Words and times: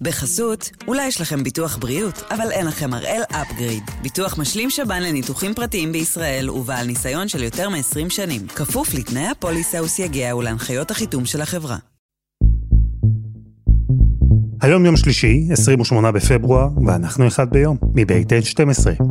בחסות, 0.00 0.70
אולי 0.88 1.06
יש 1.06 1.20
לכם 1.20 1.42
ביטוח 1.42 1.76
בריאות, 1.76 2.22
אבל 2.30 2.50
אין 2.50 2.66
לכם 2.66 2.94
הראל 2.94 3.22
אפגריד. 3.30 3.82
ביטוח 4.02 4.38
משלים 4.38 4.70
שב"ן 4.70 5.02
לניתוחים 5.02 5.54
פרטיים 5.54 5.92
בישראל 5.92 6.50
ובעל 6.50 6.86
ניסיון 6.86 7.28
של 7.28 7.42
יותר 7.42 7.68
מ-20 7.68 8.08
שנים. 8.10 8.46
כפוף 8.46 8.94
לתנאי 8.94 9.26
הפוליסה 9.26 9.82
וסייגיה 9.82 10.36
ולהנחיות 10.36 10.90
החיתום 10.90 11.26
של 11.26 11.40
החברה. 11.40 11.76
היום 14.62 14.86
יום 14.86 14.96
שלישי, 14.96 15.48
28 15.52 16.12
בפברואר, 16.12 16.68
ואנחנו 16.86 17.26
אחד 17.26 17.50
ביום, 17.50 17.76
מבית 17.94 18.32
N12. 18.32 19.02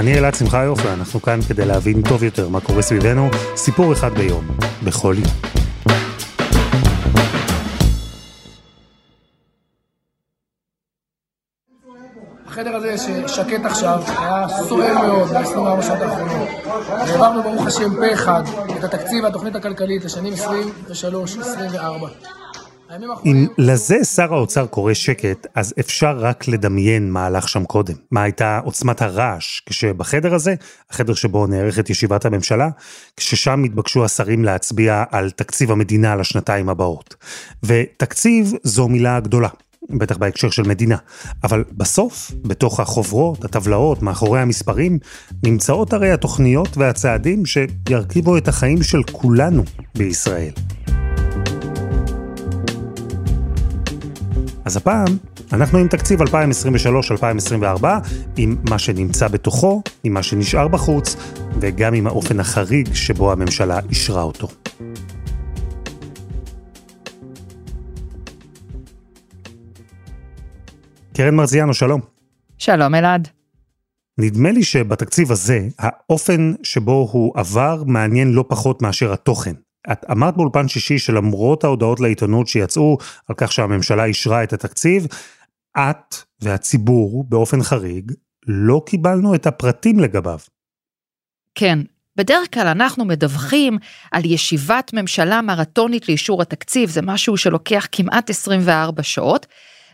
אני 0.00 0.18
אלעד 0.18 0.34
שמחיוף, 0.34 0.80
ואנחנו 0.84 1.22
כאן 1.22 1.40
כדי 1.48 1.66
להבין 1.66 2.02
טוב 2.02 2.24
יותר 2.24 2.48
מה 2.48 2.60
קורה 2.60 2.82
סביבנו, 2.82 3.28
סיפור 3.56 3.92
אחד 3.92 4.14
ביום, 4.14 4.44
בכל 4.84 5.14
יום. 5.18 5.32
החדר 12.46 12.76
הזה 12.76 12.98
ששקט 12.98 13.64
עכשיו, 13.64 14.02
היה 14.18 14.48
סוער 14.48 15.06
מאוד 15.06 15.28
ב-24 15.28 15.82
שעות 15.82 16.00
האחרונות. 16.00 16.48
העברנו 16.88 17.42
ברוך 17.42 17.66
השם 17.66 17.96
פה 17.96 18.12
אחד 18.12 18.42
את 18.78 18.84
התקציב 18.84 19.24
והתוכנית 19.24 19.54
הכלכלית 19.54 20.04
לשנים 20.04 20.32
23-24. 20.32 20.38
אם 23.26 23.46
לזה 23.58 24.04
שר 24.04 24.34
האוצר 24.34 24.66
קורא 24.66 24.94
שקט, 24.94 25.46
אז 25.54 25.74
אפשר 25.80 26.18
רק 26.18 26.48
לדמיין 26.48 27.10
מה 27.10 27.26
הלך 27.26 27.48
שם 27.48 27.64
קודם. 27.64 27.94
מה 28.10 28.22
הייתה 28.22 28.60
עוצמת 28.64 29.02
הרעש, 29.02 29.60
כשבחדר 29.66 30.34
הזה, 30.34 30.54
החדר 30.90 31.14
שבו 31.14 31.46
נערכת 31.46 31.90
ישיבת 31.90 32.24
הממשלה, 32.24 32.68
כששם 33.16 33.64
התבקשו 33.64 34.04
השרים 34.04 34.44
להצביע 34.44 35.04
על 35.10 35.30
תקציב 35.30 35.70
המדינה 35.70 36.16
לשנתיים 36.16 36.68
הבאות. 36.68 37.14
ותקציב 37.62 38.52
זו 38.62 38.88
מילה 38.88 39.20
גדולה. 39.20 39.48
בטח 39.90 40.16
בהקשר 40.16 40.50
של 40.50 40.62
מדינה. 40.62 40.96
אבל 41.44 41.64
בסוף, 41.72 42.32
בתוך 42.42 42.80
החוברות, 42.80 43.44
הטבלאות, 43.44 44.02
מאחורי 44.02 44.40
המספרים, 44.40 44.98
נמצאות 45.42 45.92
הרי 45.92 46.10
התוכניות 46.10 46.76
והצעדים 46.76 47.42
שירכיבו 47.46 48.36
את 48.36 48.48
החיים 48.48 48.82
של 48.82 49.02
כולנו 49.02 49.62
בישראל. 49.98 50.52
אז 54.64 54.76
הפעם, 54.76 55.06
אנחנו 55.52 55.78
עם 55.78 55.88
תקציב 55.88 56.22
2023-2024, 56.22 57.84
עם 58.36 58.56
מה 58.70 58.78
שנמצא 58.78 59.28
בתוכו, 59.28 59.82
עם 60.04 60.14
מה 60.14 60.22
שנשאר 60.22 60.68
בחוץ, 60.68 61.16
וגם 61.60 61.94
עם 61.94 62.06
האופן 62.06 62.40
החריג 62.40 62.94
שבו 62.94 63.32
הממשלה 63.32 63.78
אישרה 63.88 64.22
אותו. 64.22 64.48
קרן 71.16 71.34
מרזיאנו, 71.34 71.74
שלום. 71.74 72.00
שלום 72.58 72.94
אלעד. 72.94 73.28
נדמה 74.18 74.50
לי 74.50 74.62
שבתקציב 74.62 75.32
הזה, 75.32 75.68
האופן 75.78 76.52
שבו 76.62 77.08
הוא 77.12 77.32
עבר 77.36 77.82
מעניין 77.86 78.32
לא 78.32 78.44
פחות 78.48 78.82
מאשר 78.82 79.12
התוכן. 79.12 79.54
את 79.92 80.04
אמרת 80.10 80.36
באולפן 80.36 80.68
שישי 80.68 80.98
שלמרות 80.98 81.64
ההודעות 81.64 82.00
לעיתונות 82.00 82.48
שיצאו 82.48 82.98
על 83.28 83.34
כך 83.38 83.52
שהממשלה 83.52 84.04
אישרה 84.04 84.42
את 84.42 84.52
התקציב, 84.52 85.06
את 85.78 86.14
והציבור 86.40 87.24
באופן 87.28 87.62
חריג 87.62 88.12
לא 88.46 88.82
קיבלנו 88.86 89.34
את 89.34 89.46
הפרטים 89.46 90.00
לגביו. 90.00 90.38
כן, 91.54 91.78
בדרך 92.16 92.54
כלל 92.54 92.66
אנחנו 92.66 93.04
מדווחים 93.04 93.78
על 94.12 94.24
ישיבת 94.24 94.90
ממשלה 94.94 95.42
מרתונית 95.42 96.08
לאישור 96.08 96.42
התקציב, 96.42 96.88
זה 96.90 97.02
משהו 97.02 97.36
שלוקח 97.36 97.86
כמעט 97.92 98.30
24 98.30 99.02
שעות. 99.02 99.46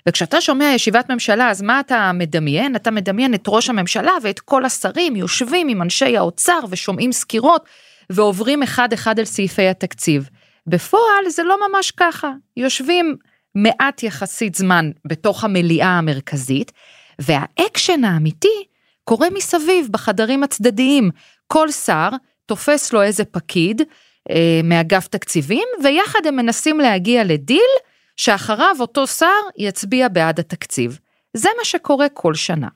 וכשאתה 0.08 0.40
שומע 0.40 0.72
ישיבת 0.74 1.10
ממשלה, 1.10 1.50
אז 1.50 1.62
מה 1.62 1.80
אתה 1.80 2.10
מדמיין? 2.14 2.76
אתה 2.76 2.90
מדמיין 2.90 3.34
את 3.34 3.44
ראש 3.48 3.70
הממשלה 3.70 4.12
ואת 4.22 4.40
כל 4.40 4.64
השרים 4.64 5.16
יושבים 5.16 5.68
עם 5.68 5.82
אנשי 5.82 6.16
האוצר 6.16 6.60
ושומעים 6.70 7.12
סקירות 7.12 7.64
ועוברים 8.10 8.62
אחד 8.62 8.92
אחד 8.92 9.18
על 9.18 9.24
סעיפי 9.24 9.68
התקציב. 9.68 10.28
בפועל 10.66 11.28
זה 11.28 11.42
לא 11.42 11.56
ממש 11.68 11.90
ככה, 11.90 12.32
יושבים 12.56 13.16
מעט 13.54 14.02
יחסית 14.02 14.54
זמן 14.54 14.90
בתוך 15.04 15.44
המליאה 15.44 15.98
המרכזית, 15.98 16.72
והאקשן 17.18 18.04
האמיתי 18.04 18.64
קורה 19.04 19.30
מסביב 19.30 19.88
בחדרים 19.90 20.42
הצדדיים. 20.42 21.10
כל 21.46 21.70
שר 21.70 22.08
תופס 22.46 22.92
לו 22.92 23.02
איזה 23.02 23.24
פקיד 23.24 23.82
אה, 24.30 24.60
מאגף 24.64 25.06
תקציבים, 25.08 25.68
ויחד 25.84 26.26
הם 26.26 26.36
מנסים 26.36 26.80
להגיע 26.80 27.24
לדיל 27.24 27.70
שאחריו 28.16 28.76
אותו 28.80 29.06
שר 29.06 29.26
יצביע 29.58 30.08
בעד 30.08 30.40
התקציב. 30.40 30.98
זה 31.34 31.48
מה 31.58 31.64
שקורה 31.64 32.08
כל 32.08 32.34
שנה. 32.34 32.68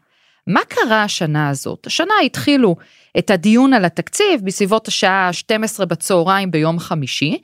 מה 0.47 0.61
קרה 0.69 1.03
השנה 1.03 1.49
הזאת? 1.49 1.87
השנה 1.87 2.15
התחילו 2.25 2.77
את 3.19 3.31
הדיון 3.31 3.73
על 3.73 3.85
התקציב 3.85 4.41
בסביבות 4.45 4.89
השעה 4.89 5.33
12 5.33 5.87
בצהריים 5.87 6.51
ביום 6.51 6.79
חמישי, 6.79 7.39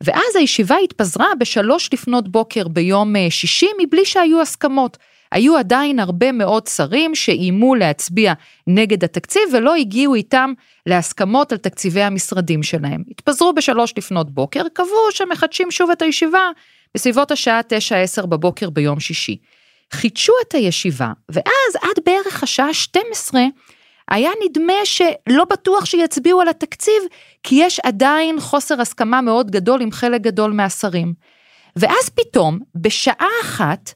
ואז 0.00 0.36
הישיבה 0.36 0.76
התפזרה 0.84 1.26
בשלוש 1.40 1.92
לפנות 1.92 2.28
בוקר 2.28 2.68
ביום 2.68 3.16
אה, 3.16 3.26
שישי 3.30 3.68
מבלי 3.82 4.04
שהיו 4.04 4.40
הסכמות. 4.40 4.96
היו 5.32 5.56
עדיין 5.56 5.98
הרבה 5.98 6.32
מאוד 6.32 6.66
שרים 6.66 7.14
שאיימו 7.14 7.74
להצביע 7.74 8.32
נגד 8.66 9.04
התקציב 9.04 9.42
ולא 9.52 9.74
הגיעו 9.74 10.14
איתם 10.14 10.52
להסכמות 10.86 11.52
על 11.52 11.58
תקציבי 11.58 12.02
המשרדים 12.02 12.62
שלהם. 12.62 13.02
התפזרו 13.10 13.52
בשלוש 13.52 13.94
לפנות 13.96 14.30
בוקר, 14.30 14.62
קבעו 14.72 15.12
שמחדשים 15.12 15.70
שוב 15.70 15.90
את 15.90 16.02
הישיבה 16.02 16.50
בסביבות 16.94 17.30
השעה 17.30 17.60
9-10 18.22 18.26
בבוקר 18.26 18.70
ביום 18.70 19.00
שישי. 19.00 19.36
חידשו 19.92 20.32
את 20.48 20.54
הישיבה, 20.54 21.12
ואז 21.28 21.76
עד 21.82 22.04
בערך 22.06 22.42
השעה 22.42 22.74
12 22.74 23.40
היה 24.10 24.30
נדמה 24.44 24.84
שלא 24.84 25.44
בטוח 25.50 25.84
שיצביעו 25.84 26.40
על 26.40 26.48
התקציב, 26.48 27.02
כי 27.42 27.54
יש 27.58 27.80
עדיין 27.80 28.40
חוסר 28.40 28.80
הסכמה 28.80 29.20
מאוד 29.20 29.50
גדול 29.50 29.82
עם 29.82 29.92
חלק 29.92 30.20
גדול 30.20 30.52
מהשרים. 30.52 31.14
ואז 31.76 32.08
פתאום, 32.08 32.58
בשעה 32.74 33.28
אחת, 33.42 33.94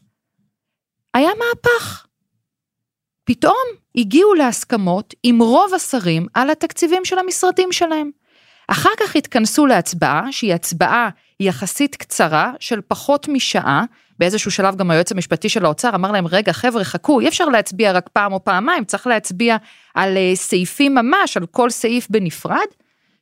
היה 1.15 1.31
מהפך. 1.39 2.07
פתאום 3.25 3.65
הגיעו 3.97 4.35
להסכמות 4.35 5.15
עם 5.23 5.43
רוב 5.43 5.75
השרים 5.75 6.27
על 6.35 6.51
התקציבים 6.51 7.05
של 7.05 7.19
המשרדים 7.19 7.73
שלהם. 7.73 8.11
אחר 8.69 8.91
כך 9.01 9.17
התכנסו 9.17 9.67
להצבעה, 9.67 10.33
שהיא 10.33 10.55
הצבעה 10.55 11.09
יחסית 11.41 11.97
קצרה 11.97 12.53
של 12.61 12.81
פחות 12.89 13.29
משעה, 13.29 13.85
באיזשהו 14.23 14.51
שלב 14.51 14.77
גם 14.77 14.91
היועץ 14.91 15.13
המשפטי 15.13 15.49
של 15.49 15.65
האוצר 15.65 15.95
אמר 15.95 16.13
להם, 16.13 16.27
רגע 16.27 16.53
חבר'ה 16.53 16.85
חכו, 16.85 17.21
אי 17.21 17.29
אפשר 17.29 17.45
להצביע 17.45 17.93
רק 17.93 18.09
פעם 18.13 18.33
או 18.33 18.45
פעמיים, 18.45 18.85
צריך 18.85 19.07
להצביע 19.07 19.57
על 19.95 20.17
אה, 20.17 20.33
סעיפים 20.35 20.95
ממש, 20.95 21.37
על 21.37 21.47
כל 21.47 21.71
סעיף 21.71 22.07
בנפרד. 22.11 22.67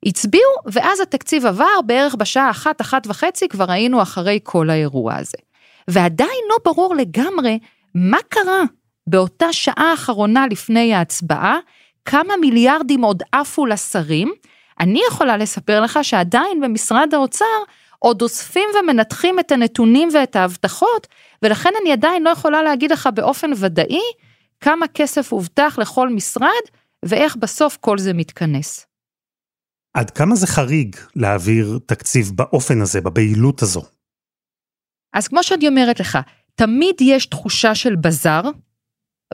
הצביעו, 0.06 0.50
ואז 0.66 1.00
התקציב 1.00 1.46
עבר 1.46 1.80
בערך 1.86 2.14
בשעה 2.14 2.50
אחת, 2.50 2.80
אחת 2.80 3.06
וחצי, 3.06 3.48
כבר 3.48 3.70
היינו 3.70 4.02
אחרי 4.02 4.38
כל 4.42 4.70
האירוע 4.70 5.16
הזה. 5.16 5.38
ועדיין 5.88 6.44
לא 6.50 6.56
ברור 6.64 6.94
לגמרי 6.94 7.58
מה 7.94 8.18
קרה 8.28 8.62
באותה 9.06 9.52
שעה 9.52 9.90
האחרונה 9.90 10.46
לפני 10.50 10.94
ההצבעה, 10.94 11.58
כמה 12.04 12.34
מיליארדים 12.40 13.02
עוד 13.02 13.22
עפו 13.32 13.66
לשרים. 13.66 14.32
אני 14.80 15.00
יכולה 15.08 15.36
לספר 15.36 15.80
לך 15.80 15.98
שעדיין 16.02 16.60
במשרד 16.60 17.14
האוצר 17.14 17.44
עוד 18.02 18.22
אוספים 18.22 18.68
ומנתחים 18.78 19.40
את 19.40 19.52
הנתונים 19.52 20.08
ואת 20.14 20.36
ההבטחות, 20.36 21.06
ולכן 21.42 21.70
אני 21.82 21.92
עדיין 21.92 22.22
לא 22.22 22.30
יכולה 22.30 22.62
להגיד 22.62 22.92
לך 22.92 23.08
באופן 23.14 23.50
ודאי 23.56 24.00
כמה 24.60 24.88
כסף 24.88 25.32
הובטח 25.32 25.78
לכל 25.78 26.08
משרד, 26.08 26.64
ואיך 27.04 27.36
בסוף 27.36 27.76
כל 27.80 27.98
זה 27.98 28.12
מתכנס. 28.12 28.86
עד 29.94 30.10
כמה 30.10 30.34
זה 30.34 30.46
חריג 30.46 30.96
להעביר 31.16 31.78
תקציב 31.86 32.30
באופן 32.34 32.80
הזה, 32.80 33.00
בבהילות 33.00 33.62
הזו? 33.62 33.82
אז 35.12 35.28
כמו 35.28 35.42
שאני 35.42 35.68
אומרת 35.68 36.00
לך, 36.00 36.18
תמיד 36.54 36.94
יש 37.00 37.26
תחושה 37.26 37.74
של 37.74 37.96
בזאר 37.96 38.42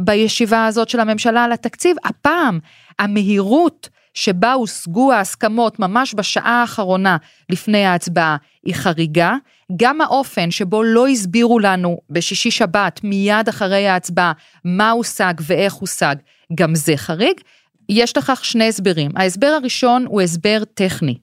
בישיבה 0.00 0.67
הזאת 0.67 0.88
של 0.88 1.00
הממשלה 1.00 1.44
על 1.44 1.52
התקציב. 1.52 1.96
הפעם 2.05 2.58
המהירות 2.99 3.88
שבה 4.16 4.52
הושגו 4.52 5.12
ההסכמות 5.12 5.78
ממש 5.78 6.14
בשעה 6.14 6.60
האחרונה 6.60 7.16
לפני 7.50 7.84
ההצבעה 7.84 8.36
היא 8.64 8.74
חריגה. 8.74 9.34
גם 9.76 10.00
האופן 10.00 10.50
שבו 10.50 10.82
לא 10.82 11.08
הסבירו 11.08 11.58
לנו 11.58 11.98
בשישי 12.10 12.50
שבת 12.50 13.00
מיד 13.04 13.48
אחרי 13.48 13.88
ההצבעה 13.88 14.32
מה 14.64 14.90
הושג 14.90 15.34
ואיך 15.40 15.74
הושג, 15.74 16.16
גם 16.54 16.74
זה 16.74 16.96
חריג. 16.96 17.40
יש 17.88 18.16
לכך 18.16 18.44
שני 18.44 18.68
הסברים. 18.68 19.10
ההסבר 19.16 19.46
הראשון 19.46 20.06
הוא 20.08 20.20
הסבר 20.20 20.62
טכני. 20.74 21.18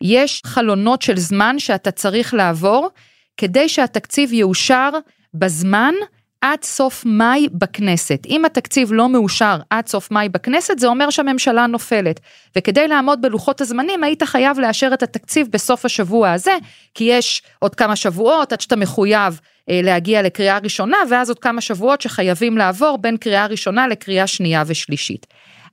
יש 0.00 0.42
חלונות 0.46 1.02
של 1.02 1.18
זמן 1.18 1.58
שאתה 1.58 1.90
צריך 1.90 2.34
לעבור 2.34 2.88
כדי 3.36 3.68
שהתקציב 3.68 4.32
יאושר 4.32 4.90
בזמן 5.34 5.94
עד 6.40 6.64
סוף 6.64 7.02
מאי 7.06 7.48
בכנסת. 7.52 8.26
אם 8.28 8.44
התקציב 8.44 8.92
לא 8.92 9.08
מאושר 9.08 9.60
עד 9.70 9.88
סוף 9.88 10.10
מאי 10.10 10.28
בכנסת, 10.28 10.78
זה 10.78 10.86
אומר 10.86 11.10
שהממשלה 11.10 11.66
נופלת. 11.66 12.20
וכדי 12.56 12.88
לעמוד 12.88 13.22
בלוחות 13.22 13.60
הזמנים, 13.60 14.04
היית 14.04 14.22
חייב 14.22 14.58
לאשר 14.58 14.90
את 14.94 15.02
התקציב 15.02 15.48
בסוף 15.50 15.84
השבוע 15.84 16.32
הזה, 16.32 16.56
כי 16.94 17.04
יש 17.04 17.42
עוד 17.58 17.74
כמה 17.74 17.96
שבועות 17.96 18.52
עד 18.52 18.60
שאתה 18.60 18.76
מחויב 18.76 19.40
אה, 19.70 19.80
להגיע 19.82 20.22
לקריאה 20.22 20.58
ראשונה, 20.58 20.96
ואז 21.10 21.28
עוד 21.28 21.38
כמה 21.38 21.60
שבועות 21.60 22.00
שחייבים 22.00 22.58
לעבור 22.58 22.98
בין 22.98 23.16
קריאה 23.16 23.46
ראשונה 23.46 23.88
לקריאה 23.88 24.26
שנייה 24.26 24.62
ושלישית. 24.66 25.26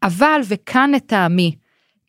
אבל, 0.03 0.41
וכאן 0.47 0.91
לטעמי, 0.91 1.55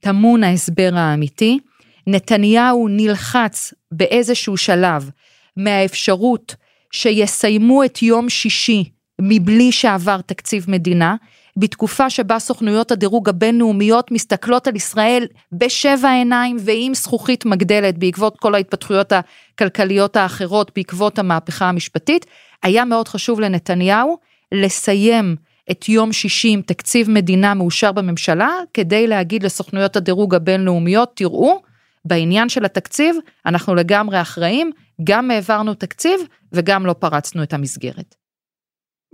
טמון 0.00 0.44
ההסבר 0.44 0.90
האמיתי, 0.94 1.58
נתניהו 2.06 2.88
נלחץ 2.90 3.74
באיזשהו 3.92 4.56
שלב 4.56 5.10
מהאפשרות 5.56 6.54
שיסיימו 6.92 7.84
את 7.84 8.02
יום 8.02 8.28
שישי 8.28 8.84
מבלי 9.20 9.72
שעבר 9.72 10.20
תקציב 10.20 10.64
מדינה, 10.68 11.16
בתקופה 11.56 12.10
שבה 12.10 12.38
סוכנויות 12.38 12.90
הדירוג 12.90 13.28
הבינלאומיות 13.28 14.10
מסתכלות 14.10 14.66
על 14.66 14.76
ישראל 14.76 15.26
בשבע 15.52 16.10
עיניים 16.10 16.56
ועם 16.60 16.94
זכוכית 16.94 17.44
מגדלת 17.44 17.98
בעקבות 17.98 18.36
כל 18.38 18.54
ההתפתחויות 18.54 19.12
הכלכליות 19.12 20.16
האחרות 20.16 20.70
בעקבות 20.76 21.18
המהפכה 21.18 21.68
המשפטית, 21.68 22.26
היה 22.62 22.84
מאוד 22.84 23.08
חשוב 23.08 23.40
לנתניהו 23.40 24.18
לסיים 24.52 25.36
את 25.70 25.88
יום 25.88 26.12
שישי 26.12 26.48
עם 26.48 26.62
תקציב 26.62 27.10
מדינה 27.10 27.54
מאושר 27.54 27.92
בממשלה, 27.92 28.50
כדי 28.74 29.06
להגיד 29.06 29.42
לסוכנויות 29.42 29.96
הדירוג 29.96 30.34
הבינלאומיות, 30.34 31.12
תראו, 31.14 31.62
בעניין 32.04 32.48
של 32.48 32.64
התקציב 32.64 33.16
אנחנו 33.46 33.74
לגמרי 33.74 34.20
אחראים, 34.20 34.70
גם 35.04 35.30
העברנו 35.30 35.74
תקציב 35.74 36.20
וגם 36.52 36.86
לא 36.86 36.92
פרצנו 36.92 37.42
את 37.42 37.52
המסגרת. 37.52 38.14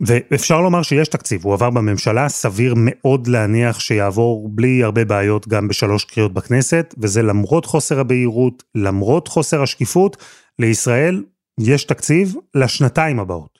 ואפשר 0.07 0.61
לומר 0.61 0.83
שיש 0.83 1.09
תקציב, 1.09 1.45
הוא 1.45 1.55
עבר 1.55 1.71
בממשלה, 1.71 2.29
סביר 2.29 2.75
מאוד 2.77 3.27
להניח 3.27 3.81
שיעבור 3.81 4.49
בלי 4.49 4.83
הרבה 4.83 5.05
בעיות 5.05 5.49
גם 5.49 5.69
בשלוש 5.69 6.05
קריאות 6.05 6.35
בכנסת, 6.35 6.95
וזה 6.99 7.23
למרות 7.23 7.67
חוסר 7.67 8.01
הבהירות, 8.01 8.63
למרות 8.75 9.29
חוסר 9.29 9.63
השקיפות, 9.63 10.17
לישראל 10.59 11.23
יש 11.61 11.85
תקציב 11.85 12.35
לשנתיים 12.55 13.21
הבאות. 13.21 13.59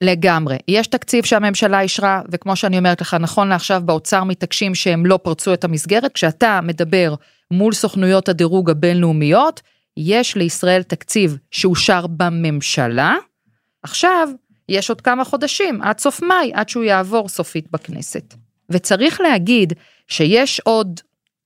לגמרי. 0.00 0.56
יש 0.68 0.86
תקציב 0.86 1.24
שהממשלה 1.24 1.80
אישרה, 1.80 2.22
וכמו 2.32 2.56
שאני 2.56 2.78
אומרת 2.78 3.00
לך, 3.00 3.16
נכון 3.20 3.48
לעכשיו 3.48 3.82
באוצר 3.84 4.24
מתעקשים 4.24 4.74
שהם 4.74 5.06
לא 5.06 5.18
פרצו 5.22 5.54
את 5.54 5.64
המסגרת. 5.64 6.12
כשאתה 6.12 6.60
מדבר 6.62 7.14
מול 7.50 7.72
סוכנויות 7.72 8.28
הדירוג 8.28 8.70
הבינלאומיות, 8.70 9.62
יש 10.00 10.36
לישראל 10.36 10.82
תקציב 10.82 11.36
שאושר 11.50 12.06
בממשלה. 12.06 13.16
עכשיו, 13.82 14.28
יש 14.68 14.88
עוד 14.88 15.00
כמה 15.00 15.24
חודשים, 15.24 15.82
עד 15.82 15.98
סוף 15.98 16.22
מאי, 16.22 16.50
עד 16.54 16.68
שהוא 16.68 16.84
יעבור 16.84 17.28
סופית 17.28 17.70
בכנסת. 17.70 18.34
וצריך 18.70 19.20
להגיד 19.20 19.72
שיש 20.08 20.60
עוד 20.60 21.00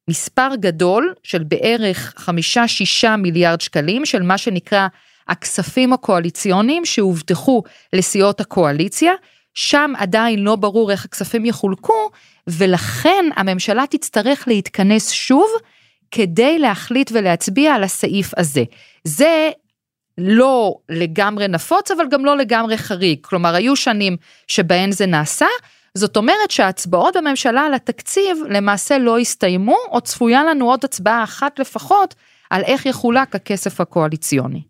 מספר 0.09 0.49
גדול 0.61 1.15
של 1.23 1.43
בערך 1.45 2.15
חמישה-שישה 2.17 3.17
מיליארד 3.17 3.61
שקלים 3.61 4.07
של 4.07 4.23
מה 4.23 4.39
שנקרא 4.39 4.87
הכספים 5.29 5.93
הקואליציוניים 5.93 6.85
שהובטחו 6.85 7.63
לסיעות 7.93 8.41
הקואליציה, 8.41 9.13
שם 9.55 9.93
עדיין 9.99 10.39
לא 10.39 10.57
ברור 10.57 10.91
איך 10.91 11.05
הכספים 11.05 11.45
יחולקו, 11.45 12.11
ולכן 12.47 13.25
הממשלה 13.37 13.85
תצטרך 13.91 14.49
להתכנס 14.49 15.11
שוב 15.11 15.47
כדי 16.13 16.59
להחליט 16.59 17.11
ולהצביע 17.15 17.75
על 17.75 17.85
הסעיף 17.85 18.33
הזה. 18.37 18.65
זה 19.05 19.51
לא 20.19 20.75
לגמרי 20.89 21.49
נפוץ, 21.49 21.91
אבל 21.91 22.05
גם 22.11 22.25
לא 22.25 22.37
לגמרי 22.37 22.79
חריג. 22.79 23.19
כלומר, 23.23 23.55
היו 23.55 23.77
שנים 23.77 24.17
שבהן 24.47 24.93
זה 24.93 25.07
נעשה, 25.07 25.47
זאת 25.95 26.17
אומרת 26.17 26.51
שההצבעות 26.51 27.17
בממשלה 27.17 27.61
על 27.61 27.75
התקציב 27.75 28.39
למעשה 28.49 28.99
לא 28.99 29.19
הסתיימו, 29.19 29.77
או 29.91 30.01
צפויה 30.01 30.45
לנו 30.45 30.71
עוד 30.71 30.85
הצבעה 30.85 31.25
אחת 31.25 31.59
לפחות 31.59 32.15
על 32.51 32.63
איך 32.63 32.87
יחולק 32.87 33.35
הכסף 33.35 33.81
הקואליציוני. 33.81 34.63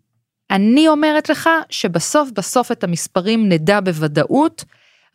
אני 0.51 0.87
אומרת 0.87 1.29
לך 1.29 1.49
שבסוף 1.69 2.29
בסוף 2.31 2.71
את 2.71 2.83
המספרים 2.83 3.49
נדע 3.49 3.79
בוודאות, 3.79 4.63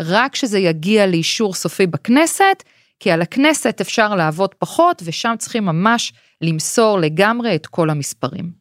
רק 0.02 0.32
כשזה 0.32 0.58
יגיע 0.58 1.06
לאישור 1.06 1.54
סופי 1.54 1.86
בכנסת, 1.86 2.62
כי 3.00 3.10
על 3.10 3.22
הכנסת 3.22 3.80
אפשר 3.80 4.14
לעבוד 4.14 4.54
פחות, 4.54 5.02
ושם 5.04 5.34
צריכים 5.38 5.64
ממש 5.64 6.12
למסור 6.40 6.98
לגמרי 6.98 7.54
את 7.56 7.66
כל 7.66 7.90
המספרים. 7.90 8.52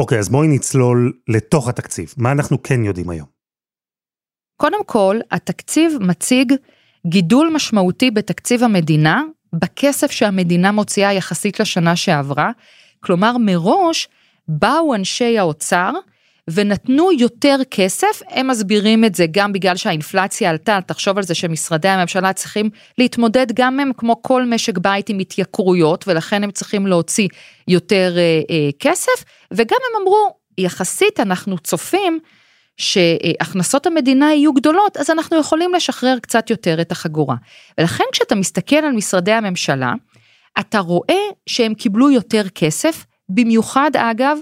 אוקיי, 0.00 0.18
okay, 0.18 0.20
אז 0.20 0.28
בואי 0.28 0.48
נצלול 0.48 1.12
לתוך 1.28 1.68
התקציב. 1.68 2.14
מה 2.16 2.32
אנחנו 2.32 2.62
כן 2.62 2.84
יודעים 2.84 3.10
היום? 3.10 3.26
קודם 4.56 4.84
כל, 4.84 5.16
התקציב 5.30 5.92
מציג 6.00 6.52
גידול 7.06 7.50
משמעותי 7.54 8.10
בתקציב 8.10 8.62
המדינה, 8.62 9.22
בכסף 9.52 10.10
שהמדינה 10.10 10.72
מוציאה 10.72 11.12
יחסית 11.12 11.60
לשנה 11.60 11.96
שעברה. 11.96 12.50
כלומר, 13.00 13.32
מראש 13.38 14.08
באו 14.48 14.94
אנשי 14.94 15.38
האוצר 15.38 15.90
ונתנו 16.54 17.12
יותר 17.12 17.56
כסף, 17.70 18.22
הם 18.28 18.46
מסבירים 18.46 19.04
את 19.04 19.14
זה 19.14 19.26
גם 19.30 19.52
בגלל 19.52 19.76
שהאינפלציה 19.76 20.50
עלתה, 20.50 20.78
תחשוב 20.86 21.16
על 21.16 21.22
זה 21.22 21.34
שמשרדי 21.34 21.88
הממשלה 21.88 22.32
צריכים 22.32 22.70
להתמודד 22.98 23.46
גם 23.54 23.80
הם 23.80 23.90
כמו 23.96 24.22
כל 24.22 24.44
משק 24.44 24.78
בית 24.78 25.08
עם 25.08 25.18
התייקרויות, 25.18 26.08
ולכן 26.08 26.44
הם 26.44 26.50
צריכים 26.50 26.86
להוציא 26.86 27.28
יותר 27.68 28.14
אה, 28.16 28.22
אה, 28.50 28.70
כסף, 28.78 29.24
וגם 29.52 29.78
הם 29.90 30.02
אמרו, 30.02 30.34
יחסית 30.58 31.20
אנחנו 31.20 31.58
צופים 31.58 32.18
שהכנסות 32.76 33.86
המדינה 33.86 34.34
יהיו 34.34 34.52
גדולות, 34.52 34.96
אז 34.96 35.10
אנחנו 35.10 35.40
יכולים 35.40 35.74
לשחרר 35.74 36.18
קצת 36.18 36.50
יותר 36.50 36.80
את 36.80 36.92
החגורה. 36.92 37.36
ולכן 37.78 38.04
כשאתה 38.12 38.34
מסתכל 38.34 38.76
על 38.76 38.92
משרדי 38.92 39.32
הממשלה, 39.32 39.92
אתה 40.60 40.78
רואה 40.78 41.22
שהם 41.46 41.74
קיבלו 41.74 42.10
יותר 42.10 42.48
כסף, 42.54 43.04
במיוחד 43.28 43.90
אגב, 43.96 44.38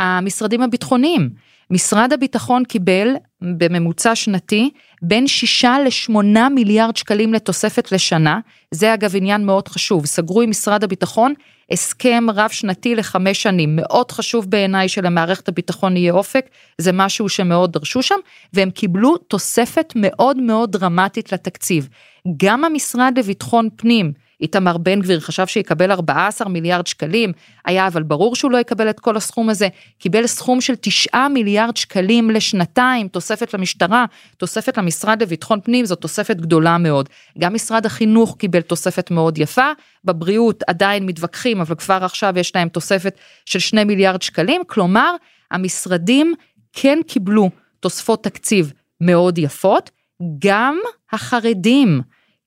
המשרדים 0.00 0.62
הביטחוניים. 0.62 1.30
משרד 1.70 2.12
הביטחון 2.12 2.64
קיבל 2.64 3.08
בממוצע 3.42 4.14
שנתי 4.14 4.70
בין 5.02 5.26
6 5.26 5.64
ל-8 5.64 6.48
מיליארד 6.54 6.96
שקלים 6.96 7.34
לתוספת 7.34 7.92
לשנה, 7.92 8.40
זה 8.70 8.94
אגב 8.94 9.16
עניין 9.16 9.46
מאוד 9.46 9.68
חשוב, 9.68 10.06
סגרו 10.06 10.40
עם 10.40 10.50
משרד 10.50 10.84
הביטחון 10.84 11.34
הסכם 11.70 12.26
רב 12.34 12.50
שנתי 12.50 12.94
לחמש 12.94 13.42
שנים, 13.42 13.76
מאוד 13.76 14.10
חשוב 14.10 14.50
בעיניי 14.50 14.88
שלמערכת 14.88 15.48
הביטחון 15.48 15.96
יהיה 15.96 16.12
אופק, 16.12 16.46
זה 16.78 16.92
משהו 16.92 17.28
שמאוד 17.28 17.72
דרשו 17.72 18.02
שם, 18.02 18.18
והם 18.52 18.70
קיבלו 18.70 19.16
תוספת 19.16 19.92
מאוד 19.96 20.36
מאוד 20.36 20.72
דרמטית 20.72 21.32
לתקציב. 21.32 21.88
גם 22.36 22.64
המשרד 22.64 23.12
לביטחון 23.18 23.68
פנים, 23.76 24.12
איתמר 24.40 24.76
בן 24.76 25.00
גביר 25.00 25.20
חשב 25.20 25.46
שיקבל 25.46 25.92
14 25.92 26.48
מיליארד 26.48 26.86
שקלים, 26.86 27.32
היה 27.64 27.86
אבל 27.86 28.02
ברור 28.02 28.36
שהוא 28.36 28.50
לא 28.50 28.58
יקבל 28.58 28.90
את 28.90 29.00
כל 29.00 29.16
הסכום 29.16 29.50
הזה, 29.50 29.68
קיבל 29.98 30.26
סכום 30.26 30.60
של 30.60 30.74
9 30.80 31.28
מיליארד 31.28 31.76
שקלים 31.76 32.30
לשנתיים, 32.30 33.08
תוספת 33.08 33.54
למשטרה, 33.54 34.04
תוספת 34.36 34.78
למשרד 34.78 35.22
לביטחון 35.22 35.60
פנים, 35.60 35.84
זו 35.84 35.94
תוספת 35.94 36.36
גדולה 36.36 36.78
מאוד. 36.78 37.08
גם 37.38 37.54
משרד 37.54 37.86
החינוך 37.86 38.36
קיבל 38.38 38.60
תוספת 38.60 39.10
מאוד 39.10 39.38
יפה, 39.38 39.70
בבריאות 40.04 40.62
עדיין 40.66 41.06
מתווכחים, 41.06 41.60
אבל 41.60 41.74
כבר 41.74 41.98
עכשיו 42.02 42.34
יש 42.36 42.56
להם 42.56 42.68
תוספת 42.68 43.18
של 43.46 43.58
2 43.58 43.86
מיליארד 43.86 44.22
שקלים, 44.22 44.62
כלומר, 44.66 45.14
המשרדים 45.50 46.34
כן 46.72 46.98
קיבלו 47.06 47.50
תוספות 47.80 48.24
תקציב 48.24 48.72
מאוד 49.00 49.38
יפות, 49.38 49.90
גם 50.38 50.78
החרדים. 51.12 52.00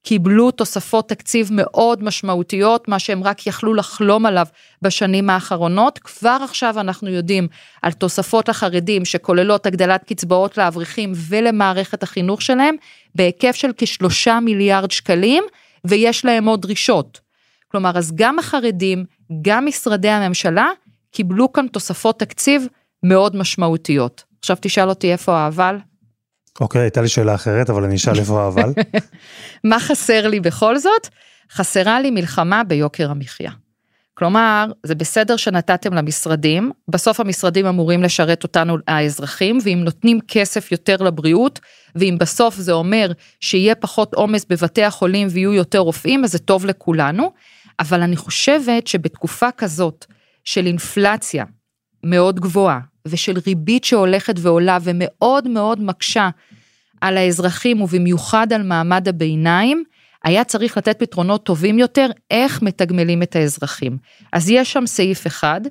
קיבלו 0.03 0.51
תוספות 0.51 1.10
תקציב 1.10 1.50
מאוד 1.51 2.03
משמעותיות, 2.03 2.88
מה 2.88 3.00
שהם 3.00 3.24
רק 3.24 3.48
יכלו 3.48 3.74
לחלום 3.74 4.25
עליו 4.25 4.48
בשנים 4.81 5.29
האחרונות. 5.29 6.00
כבר 6.00 6.38
עכשיו 6.43 6.79
אנחנו 6.79 7.10
יודעים 7.10 7.48
על 7.81 7.91
תוספות 7.91 8.50
לחרדים 8.50 9.05
שכוללות 9.05 9.65
הגדלת 9.65 10.03
קצבאות 10.03 10.57
לאברכים 10.57 11.12
ולמערכת 11.15 12.03
החינוך 12.03 12.41
שלהם, 12.41 12.75
בהיקף 13.15 13.55
של 13.55 13.72
כשלושה 13.77 14.39
מיליארד 14.39 14.91
שקלים, 14.91 15.43
ויש 15.86 16.25
להם 16.25 16.45
עוד 16.45 16.62
דרישות. 16.62 17.19
כלומר, 17.72 17.98
אז 17.98 18.12
גם 18.15 18.39
החרדים, 18.39 19.05
גם 19.41 19.65
משרדי 19.65 20.10
הממשלה, 20.10 20.67
קיבלו 21.12 21.53
כאן 21.53 21.67
תוספות 21.67 22.19
תקציב 22.19 22.67
מאוד 23.03 23.36
משמעותיות. 23.36 24.24
עכשיו 24.39 24.57
תשאל 24.62 24.89
אותי 24.89 25.12
איפה 25.12 25.38
האבל? 25.38 25.77
אוקיי, 26.62 26.81
הייתה 26.81 27.01
לי 27.01 27.07
שאלה 27.07 27.36
אחרת, 27.36 27.69
אבל 27.69 27.83
אני 27.83 27.95
אשאל 27.95 28.19
איפה 28.19 28.43
האבל. 28.43 28.74
מה 29.69 29.79
חסר 29.79 30.27
לי 30.27 30.39
בכל 30.39 30.77
זאת? 30.77 31.07
חסרה 31.51 32.01
לי 32.01 32.12
מלחמה 32.12 32.63
ביוקר 32.63 33.12
המחיה. 33.12 33.51
כלומר, 34.13 34.65
זה 34.83 34.95
בסדר 34.95 35.38
שנתתם 35.38 35.93
למשרדים, 35.93 36.72
בסוף 36.88 37.19
המשרדים 37.19 37.65
אמורים 37.65 38.03
לשרת 38.03 38.43
אותנו 38.43 38.77
האזרחים, 38.88 39.57
ואם 39.63 39.81
נותנים 39.83 40.19
כסף 40.27 40.72
יותר 40.72 40.95
לבריאות, 40.98 41.60
ואם 41.95 42.17
בסוף 42.19 42.55
זה 42.55 42.72
אומר 42.72 43.12
שיהיה 43.39 43.75
פחות 43.75 44.13
עומס 44.13 44.45
בבתי 44.50 44.83
החולים 44.83 45.27
ויהיו 45.31 45.53
יותר 45.53 45.79
רופאים, 45.79 46.24
אז 46.24 46.31
זה 46.31 46.39
טוב 46.39 46.65
לכולנו. 46.65 47.31
אבל 47.79 48.01
אני 48.01 48.15
חושבת 48.15 48.88
שבתקופה 48.88 49.51
כזאת 49.57 50.05
של 50.43 50.65
אינפלציה 50.65 51.45
מאוד 52.03 52.39
גבוהה, 52.39 52.79
ושל 53.07 53.38
ריבית 53.48 53.83
שהולכת 53.83 54.36
ועולה 54.38 54.77
ומאוד 54.81 55.48
מאוד 55.48 55.81
מקשה 55.81 56.29
על 57.01 57.17
האזרחים 57.17 57.81
ובמיוחד 57.81 58.53
על 58.53 58.63
מעמד 58.63 59.07
הביניים, 59.07 59.83
היה 60.24 60.43
צריך 60.43 60.77
לתת 60.77 61.00
פתרונות 61.00 61.43
טובים 61.43 61.79
יותר 61.79 62.07
איך 62.31 62.62
מתגמלים 62.62 63.24
את 63.24 63.36
האזרחים. 63.36 63.98
אז 64.33 64.50
יש 64.50 64.74
שם 64.74 64.86
סעיף 64.86 65.27
אחד, 65.27 65.62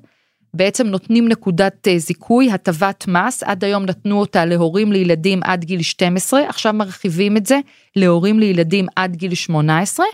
בעצם 0.53 0.87
נותנים 0.87 1.27
נקודת 1.27 1.87
אה, 1.87 1.97
זיכוי, 1.99 2.51
הטבת 2.51 3.05
מס, 3.07 3.43
עד 3.43 3.63
היום 3.63 3.85
נתנו 3.85 4.19
אותה 4.19 4.45
להורים 4.45 4.91
לילדים 4.91 5.39
עד 5.43 5.65
גיל 5.65 5.81
12, 5.81 6.49
עכשיו 6.49 6.73
מרחיבים 6.73 7.37
את 7.37 7.45
זה 7.45 7.59
להורים 7.95 8.39
לילדים 8.39 8.87
עד 8.95 9.15
גיל 9.15 9.33
18, 9.35 10.05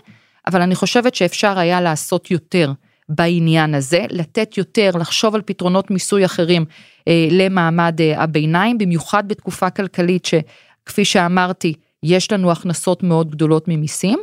אבל 0.46 0.62
אני 0.62 0.74
חושבת 0.74 1.14
שאפשר 1.14 1.58
היה 1.58 1.80
לעשות 1.80 2.30
יותר 2.30 2.72
בעניין 3.10 3.74
הזה, 3.74 4.06
לתת 4.10 4.58
יותר, 4.58 4.90
לחשוב 4.94 5.34
על 5.34 5.42
פתרונות 5.42 5.90
מיסוי 5.90 6.24
אחרים 6.24 6.64
אה, 7.08 7.28
למעמד 7.30 8.00
אה, 8.00 8.22
הביניים, 8.22 8.78
במיוחד 8.78 9.28
בתקופה 9.28 9.70
כלכלית 9.70 10.24
שכפי 10.24 11.04
שאמרתי, 11.04 11.74
יש 12.02 12.32
לנו 12.32 12.52
הכנסות 12.52 13.02
מאוד 13.02 13.30
גדולות 13.30 13.68
ממיסים, 13.68 14.18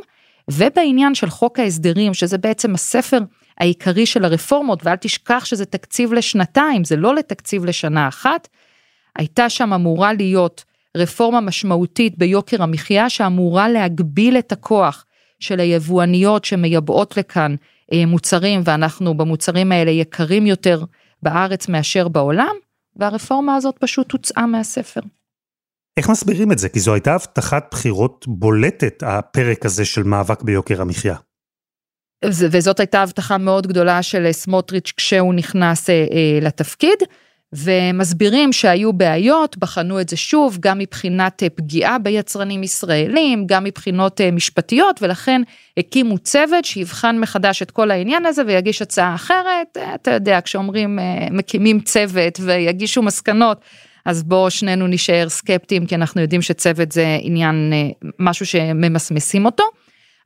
ובעניין 0.50 1.14
של 1.14 1.30
חוק 1.30 1.58
ההסדרים, 1.58 2.14
שזה 2.14 2.38
בעצם 2.38 2.74
הספר 2.74 3.18
העיקרי 3.58 4.06
של 4.06 4.24
הרפורמות, 4.24 4.86
ואל 4.86 4.96
תשכח 4.96 5.44
שזה 5.44 5.64
תקציב 5.64 6.12
לשנתיים, 6.12 6.84
זה 6.84 6.96
לא 6.96 7.14
לתקציב 7.14 7.64
לשנה 7.64 8.08
אחת, 8.08 8.48
הייתה 9.16 9.50
שם 9.50 9.72
אמורה 9.72 10.12
להיות 10.12 10.64
רפורמה 10.96 11.40
משמעותית 11.40 12.18
ביוקר 12.18 12.62
המחיה 12.62 13.10
שאמורה 13.10 13.68
להגביל 13.68 14.38
את 14.38 14.52
הכוח 14.52 15.04
של 15.40 15.60
היבואניות 15.60 16.44
שמייבאות 16.44 17.16
לכאן 17.16 17.54
מוצרים 18.06 18.60
ואנחנו 18.64 19.14
במוצרים 19.14 19.72
האלה 19.72 19.90
יקרים 19.90 20.46
יותר 20.46 20.84
בארץ 21.22 21.68
מאשר 21.68 22.08
בעולם, 22.08 22.56
והרפורמה 22.96 23.56
הזאת 23.56 23.74
פשוט 23.78 24.12
הוצאה 24.12 24.46
מהספר. 24.46 25.00
איך 25.96 26.10
מסבירים 26.10 26.52
את 26.52 26.58
זה? 26.58 26.68
כי 26.68 26.80
זו 26.80 26.94
הייתה 26.94 27.14
הבטחת 27.14 27.68
בחירות 27.70 28.24
בולטת, 28.28 29.02
הפרק 29.06 29.66
הזה 29.66 29.84
של 29.84 30.02
מאבק 30.02 30.42
ביוקר 30.42 30.80
המחיה. 30.80 31.16
וזאת 32.24 32.80
הייתה 32.80 33.02
הבטחה 33.02 33.38
מאוד 33.38 33.66
גדולה 33.66 34.02
של 34.02 34.32
סמוטריץ' 34.32 34.92
כשהוא 34.96 35.34
נכנס 35.34 35.90
אה, 35.90 35.94
אה, 35.94 36.38
לתפקיד. 36.42 36.98
ומסבירים 37.52 38.52
שהיו 38.52 38.92
בעיות, 38.92 39.58
בחנו 39.58 40.00
את 40.00 40.08
זה 40.08 40.16
שוב, 40.16 40.58
גם 40.60 40.78
מבחינת 40.78 41.42
אה, 41.42 41.50
פגיעה 41.50 41.98
ביצרנים 41.98 42.62
ישראלים, 42.62 43.46
גם 43.46 43.64
מבחינות 43.64 44.20
אה, 44.20 44.30
משפטיות, 44.30 45.02
ולכן 45.02 45.42
הקימו 45.76 46.18
צוות 46.18 46.64
שיבחן 46.64 47.18
מחדש 47.18 47.62
את 47.62 47.70
כל 47.70 47.90
העניין 47.90 48.26
הזה 48.26 48.42
ויגיש 48.46 48.82
הצעה 48.82 49.14
אחרת. 49.14 49.76
אה, 49.76 49.94
אתה 49.94 50.10
יודע, 50.10 50.40
כשאומרים 50.40 50.98
מקימים 51.30 51.80
צוות 51.80 52.40
ויגישו 52.40 53.02
מסקנות, 53.02 53.60
אז 54.04 54.22
בואו 54.22 54.50
שנינו 54.50 54.86
נשאר 54.86 55.28
סקפטיים, 55.28 55.86
כי 55.86 55.94
אנחנו 55.94 56.20
יודעים 56.20 56.42
שצוות 56.42 56.92
זה 56.92 57.18
עניין, 57.20 57.72
משהו 58.18 58.46
שממסמסים 58.46 59.46
אותו. 59.46 59.64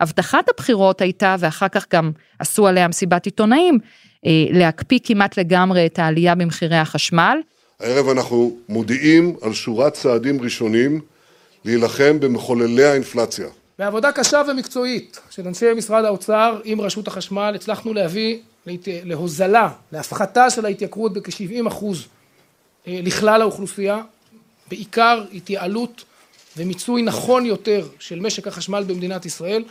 הבטחת 0.02 0.48
הבחירות 0.48 1.00
הייתה, 1.00 1.36
ואחר 1.38 1.68
כך 1.68 1.86
גם 1.92 2.10
עשו 2.38 2.66
עליה 2.66 2.88
מסיבת 2.88 3.24
עיתונאים, 3.24 3.78
אה, 4.26 4.30
להקפיא 4.50 4.98
כמעט 5.04 5.38
לגמרי 5.38 5.86
את 5.86 5.98
העלייה 5.98 6.34
במחירי 6.34 6.76
החשמל. 6.76 7.38
הערב 7.80 8.08
אנחנו 8.08 8.56
מודיעים 8.68 9.36
על 9.42 9.52
שורת 9.52 9.92
צעדים 9.92 10.42
ראשונים 10.42 11.00
להילחם 11.64 12.20
במחוללי 12.20 12.84
האינפלציה. 12.84 13.48
בעבודה 13.78 14.12
קשה 14.12 14.42
ומקצועית 14.48 15.20
של 15.30 15.48
אנשי 15.48 15.74
משרד 15.76 16.04
האוצר 16.04 16.60
עם 16.64 16.80
רשות 16.80 17.08
החשמל 17.08 17.52
הצלחנו 17.54 17.94
להביא 17.94 18.38
להוזלה, 18.86 19.68
להפחתה 19.92 20.50
של 20.50 20.64
ההתייקרות 20.64 21.12
בכ-70 21.12 21.68
אחוז 21.68 22.06
לכלל 22.86 23.40
האוכלוסייה, 23.42 24.02
בעיקר 24.68 25.24
התייעלות 25.34 26.04
ומיצוי 26.56 27.02
נכון 27.02 27.46
יותר 27.46 27.86
של 27.98 28.20
משק 28.20 28.46
החשמל 28.46 28.84
במדינת 28.86 29.26
ישראל, 29.26 29.62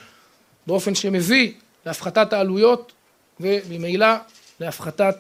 באופן 0.68 0.96
שמביא 0.96 1.52
להפחתת 1.86 2.34
העלויות 2.34 2.92
וממילא 3.40 4.08
להפחתת 4.60 5.16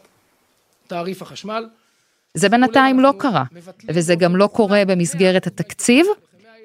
תעריף 0.88 1.22
החשמל. 1.22 1.66
זה 2.34 2.50
בינתיים 2.50 3.00
לא 3.00 3.14
קרה, 3.18 3.44
וזה 3.88 4.16
גם 4.16 4.36
לא 4.36 4.48
קורה 4.48 4.84
במסגרת 4.88 5.48
התקציב. 5.48 6.06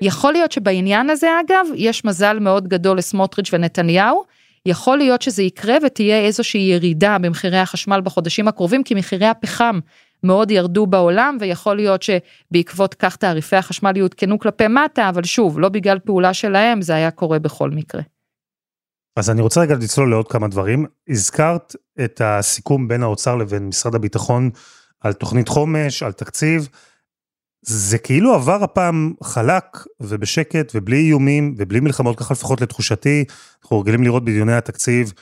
יכול 0.00 0.32
להיות 0.32 0.52
שבעניין 0.52 1.10
הזה 1.10 1.28
אגב, 1.46 1.66
יש 1.74 2.04
מזל 2.04 2.38
מאוד 2.38 2.68
גדול 2.68 2.98
לסמוטריץ' 2.98 3.48
ונתניהו, 3.52 4.24
יכול 4.66 4.98
להיות 4.98 5.22
שזה 5.22 5.42
יקרה 5.42 5.76
ותהיה 5.82 6.20
איזושהי 6.20 6.60
ירידה 6.60 7.18
במחירי 7.18 7.58
החשמל 7.58 8.00
בחודשים 8.00 8.48
הקרובים, 8.48 8.84
כי 8.84 8.94
מחירי 8.94 9.26
הפחם 9.26 9.80
מאוד 10.22 10.50
ירדו 10.50 10.86
בעולם, 10.86 11.36
ויכול 11.40 11.76
להיות 11.76 12.02
שבעקבות 12.02 12.94
כך 12.94 13.16
תעריפי 13.16 13.56
החשמל 13.56 13.96
יעודכנו 13.96 14.38
כלפי 14.38 14.68
מטה, 14.68 15.08
אבל 15.08 15.24
שוב, 15.24 15.60
לא 15.60 15.68
בגלל 15.68 15.98
פעולה 15.98 16.34
שלהם, 16.34 16.82
זה 16.82 16.94
היה 16.94 17.10
קורה 17.10 17.38
בכל 17.38 17.70
מקרה. 17.70 18.02
אז 19.16 19.30
אני 19.30 19.42
רוצה 19.42 19.60
רגע 19.60 19.74
לצלול 19.74 20.10
לעוד 20.10 20.28
כמה 20.28 20.48
דברים. 20.48 20.86
הזכרת 21.08 21.76
את 22.04 22.20
הסיכום 22.24 22.88
בין 22.88 23.02
האוצר 23.02 23.36
לבין 23.36 23.68
משרד 23.68 23.94
הביטחון 23.94 24.50
על 25.00 25.12
תוכנית 25.12 25.48
חומש, 25.48 26.02
על 26.02 26.12
תקציב. 26.12 26.68
זה 27.62 27.98
כאילו 27.98 28.34
עבר 28.34 28.64
הפעם 28.64 29.12
חלק 29.22 29.64
ובשקט 30.00 30.72
ובלי 30.74 30.96
איומים 30.96 31.54
ובלי 31.58 31.80
מלחמות, 31.80 32.18
ככה 32.18 32.34
לפחות 32.34 32.60
לתחושתי. 32.60 33.24
אנחנו 33.62 33.80
רגילים 33.80 34.02
לראות 34.02 34.24
בדיוני 34.24 34.54
התקציב 34.54 35.12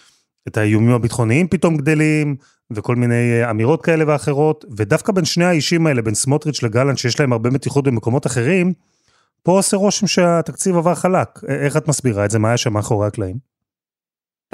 את 0.48 0.56
האיומים 0.56 0.90
הביטחוניים 0.90 1.48
פתאום 1.48 1.76
גדלים, 1.76 2.36
וכל 2.70 2.96
מיני 2.96 3.42
אה, 3.42 3.50
אמירות 3.50 3.84
כאלה 3.84 4.04
ואחרות, 4.06 4.64
ודווקא 4.76 5.12
בין 5.12 5.24
שני 5.24 5.44
האישים 5.44 5.86
האלה, 5.86 6.02
בין 6.02 6.14
סמוטריץ' 6.14 6.62
לגלנט, 6.62 6.98
שיש 6.98 7.20
להם 7.20 7.32
הרבה 7.32 7.50
מתיחות 7.50 7.84
במקומות 7.84 8.26
אחרים, 8.26 8.72
פה 9.42 9.52
עושה 9.52 9.76
רושם 9.76 10.06
שהתקציב 10.06 10.76
עבר 10.76 10.94
חלק. 10.94 11.28
איך 11.48 11.76
את 11.76 11.88
מסבירה 11.88 12.24
את 12.24 12.30
זה? 12.30 12.38
מה 12.38 12.48
היה 12.48 12.56
שם 12.56 12.72
מאחורי 12.72 13.06
הקלעים? 13.06 13.53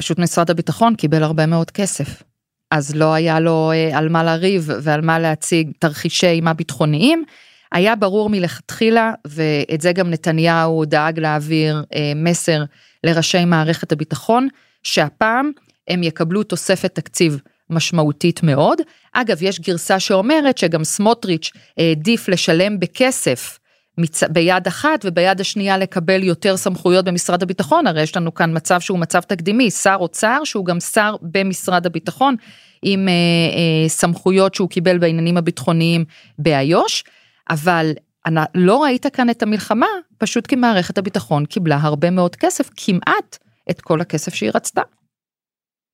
פשוט 0.01 0.19
משרד 0.19 0.51
הביטחון 0.51 0.95
קיבל 0.95 1.23
הרבה 1.23 1.47
מאוד 1.47 1.71
כסף. 1.71 2.23
אז 2.71 2.95
לא 2.95 3.15
היה 3.15 3.41
לו 3.41 3.71
אה, 3.73 3.99
על 3.99 4.09
מה 4.09 4.25
לריב 4.25 4.71
ועל 4.83 5.01
מה 5.01 5.19
להציג 5.19 5.71
תרחישי 5.79 6.27
אימה 6.27 6.53
ביטחוניים. 6.55 7.25
היה 7.73 7.97
ברור 7.97 8.31
מלכתחילה, 8.31 9.13
ואת 9.25 9.81
זה 9.81 9.93
גם 9.93 10.11
נתניהו 10.11 10.85
דאג 10.85 11.19
להעביר 11.19 11.85
אה, 11.95 12.13
מסר 12.17 12.65
לראשי 13.05 13.45
מערכת 13.45 13.93
הביטחון, 13.93 14.49
שהפעם 14.83 15.51
הם 15.89 16.03
יקבלו 16.03 16.43
תוספת 16.43 16.95
תקציב 16.95 17.41
משמעותית 17.71 18.43
מאוד. 18.43 18.79
אגב, 19.13 19.39
יש 19.43 19.61
גרסה 19.61 20.01
שאומרת 20.01 20.59
שגם 20.59 20.85
סמוטריץ' 20.85 21.51
העדיף 21.79 22.29
לשלם 22.29 22.81
בכסף 22.81 23.59
מצ... 24.01 24.25
ביד 24.25 24.67
אחת 24.67 25.05
וביד 25.05 25.41
השנייה 25.41 25.79
לקבל 25.79 26.23
יותר 26.23 26.57
סמכויות 26.57 27.05
במשרד 27.05 27.43
הביטחון, 27.43 27.87
הרי 27.87 28.03
יש 28.03 28.17
לנו 28.17 28.35
כאן 28.35 28.57
מצב 28.57 28.81
שהוא 28.81 28.99
מצב 28.99 29.21
תקדימי, 29.21 29.71
שר 29.71 29.97
אוצר 30.01 30.41
שהוא 30.45 30.67
גם 30.67 30.81
שר 30.81 31.17
במשרד 31.23 31.87
הביטחון, 31.87 32.37
עם 32.83 33.09
אה, 33.09 33.13
אה, 33.13 33.89
סמכויות 33.89 34.55
שהוא 34.55 34.69
קיבל 34.69 34.99
בעניינים 34.99 35.37
הביטחוניים 35.37 36.05
באיו"ש, 36.39 37.05
אבל 37.51 37.93
אני, 38.27 38.41
לא 38.55 38.83
ראית 38.83 39.07
כאן 39.07 39.31
את 39.31 39.43
המלחמה, 39.43 39.87
פשוט 40.19 40.47
כי 40.47 40.57
מערכת 40.57 40.99
הביטחון 40.99 41.47
קיבלה 41.47 41.79
הרבה 41.81 42.11
מאוד 42.11 42.37
כסף, 42.37 42.71
כמעט 42.77 43.39
את 43.71 43.81
כל 43.81 44.01
הכסף 44.01 44.35
שהיא 44.35 44.51
רצתה. 44.55 44.83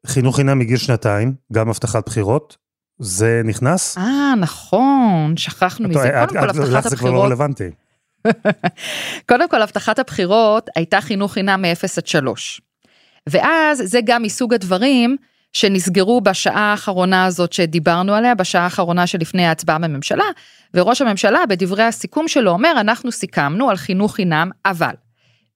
חינוך 0.06 0.36
חינם 0.36 0.58
מגיל 0.58 0.76
שנתיים, 0.76 1.34
גם 1.52 1.68
הבטחת 1.68 2.06
בחירות, 2.06 2.56
זה 2.98 3.42
נכנס? 3.44 3.98
אה, 3.98 4.34
נכון, 4.40 5.36
שכחנו 5.36 5.88
מזה. 5.88 5.98
קודם 5.98 6.28
כל, 6.28 6.38
הבטחת 6.38 6.56
הבחירות... 6.56 6.84
זה 6.84 6.96
כבר 6.96 7.10
לא 7.10 7.24
רלוונטי. 7.24 7.70
קודם 9.28 9.48
כל, 9.48 9.62
הבטחת 9.62 9.98
הבחירות 9.98 10.68
הייתה 10.76 11.00
חינוך 11.00 11.32
חינם 11.32 11.62
מ-0 11.62 11.84
עד 11.98 12.06
3. 12.06 12.60
ואז 13.26 13.82
זה 13.84 14.00
גם 14.04 14.22
מסוג 14.22 14.54
הדברים 14.54 15.16
שנסגרו 15.52 16.20
בשעה 16.20 16.70
האחרונה 16.70 17.24
הזאת 17.24 17.52
שדיברנו 17.52 18.14
עליה, 18.14 18.34
בשעה 18.34 18.64
האחרונה 18.64 19.06
שלפני 19.06 19.46
ההצבעה 19.46 19.78
בממשלה, 19.78 20.24
וראש 20.74 21.02
הממשלה 21.02 21.46
בדברי 21.48 21.82
הסיכום 21.82 22.28
שלו 22.28 22.50
אומר, 22.50 22.72
אנחנו 22.80 23.12
סיכמנו 23.12 23.70
על 23.70 23.76
חינוך 23.76 24.14
חינם, 24.14 24.50
אבל 24.66 24.94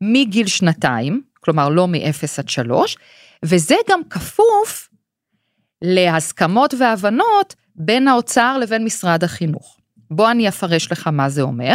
מגיל 0.01 0.47
שנתיים, 0.47 1.23
כלומר 1.41 1.69
לא 1.69 1.89
מ-0 1.89 2.39
עד 2.39 2.49
3, 2.49 2.97
וזה 3.43 3.75
גם 3.91 4.01
כפוף 4.11 4.89
להסכמות 5.83 6.75
והבנות 6.79 7.55
בין 7.77 8.09
האוצר 8.09 8.59
לבין 8.59 8.85
משרד 8.85 9.25
החינוך. 9.25 9.77
בוא 10.11 10.31
אני 10.31 10.49
אפרש 10.49 10.93
לך 10.93 11.07
מה 11.07 11.29
זה 11.29 11.43
אומר. 11.43 11.75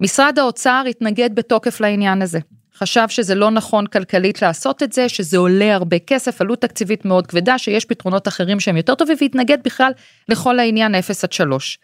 משרד 0.00 0.38
האוצר 0.38 0.84
התנגד 0.90 1.30
בתוקף 1.34 1.80
לעניין 1.80 2.22
הזה. 2.22 2.38
חשב 2.78 3.08
שזה 3.08 3.34
לא 3.34 3.50
נכון 3.50 3.86
כלכלית 3.86 4.42
לעשות 4.42 4.82
את 4.82 4.92
זה, 4.92 5.08
שזה 5.08 5.38
עולה 5.38 5.74
הרבה 5.74 5.98
כסף, 5.98 6.40
עלות 6.40 6.60
תקציבית 6.60 7.04
מאוד 7.04 7.26
כבדה, 7.26 7.58
שיש 7.58 7.84
פתרונות 7.84 8.28
אחרים 8.28 8.60
שהם 8.60 8.76
יותר 8.76 8.94
טובים, 8.94 9.16
והתנגד 9.20 9.58
בכלל 9.64 9.92
לכל 10.28 10.58
העניין 10.58 10.94
0 10.94 11.24
עד 11.24 11.32
3. 11.32 11.78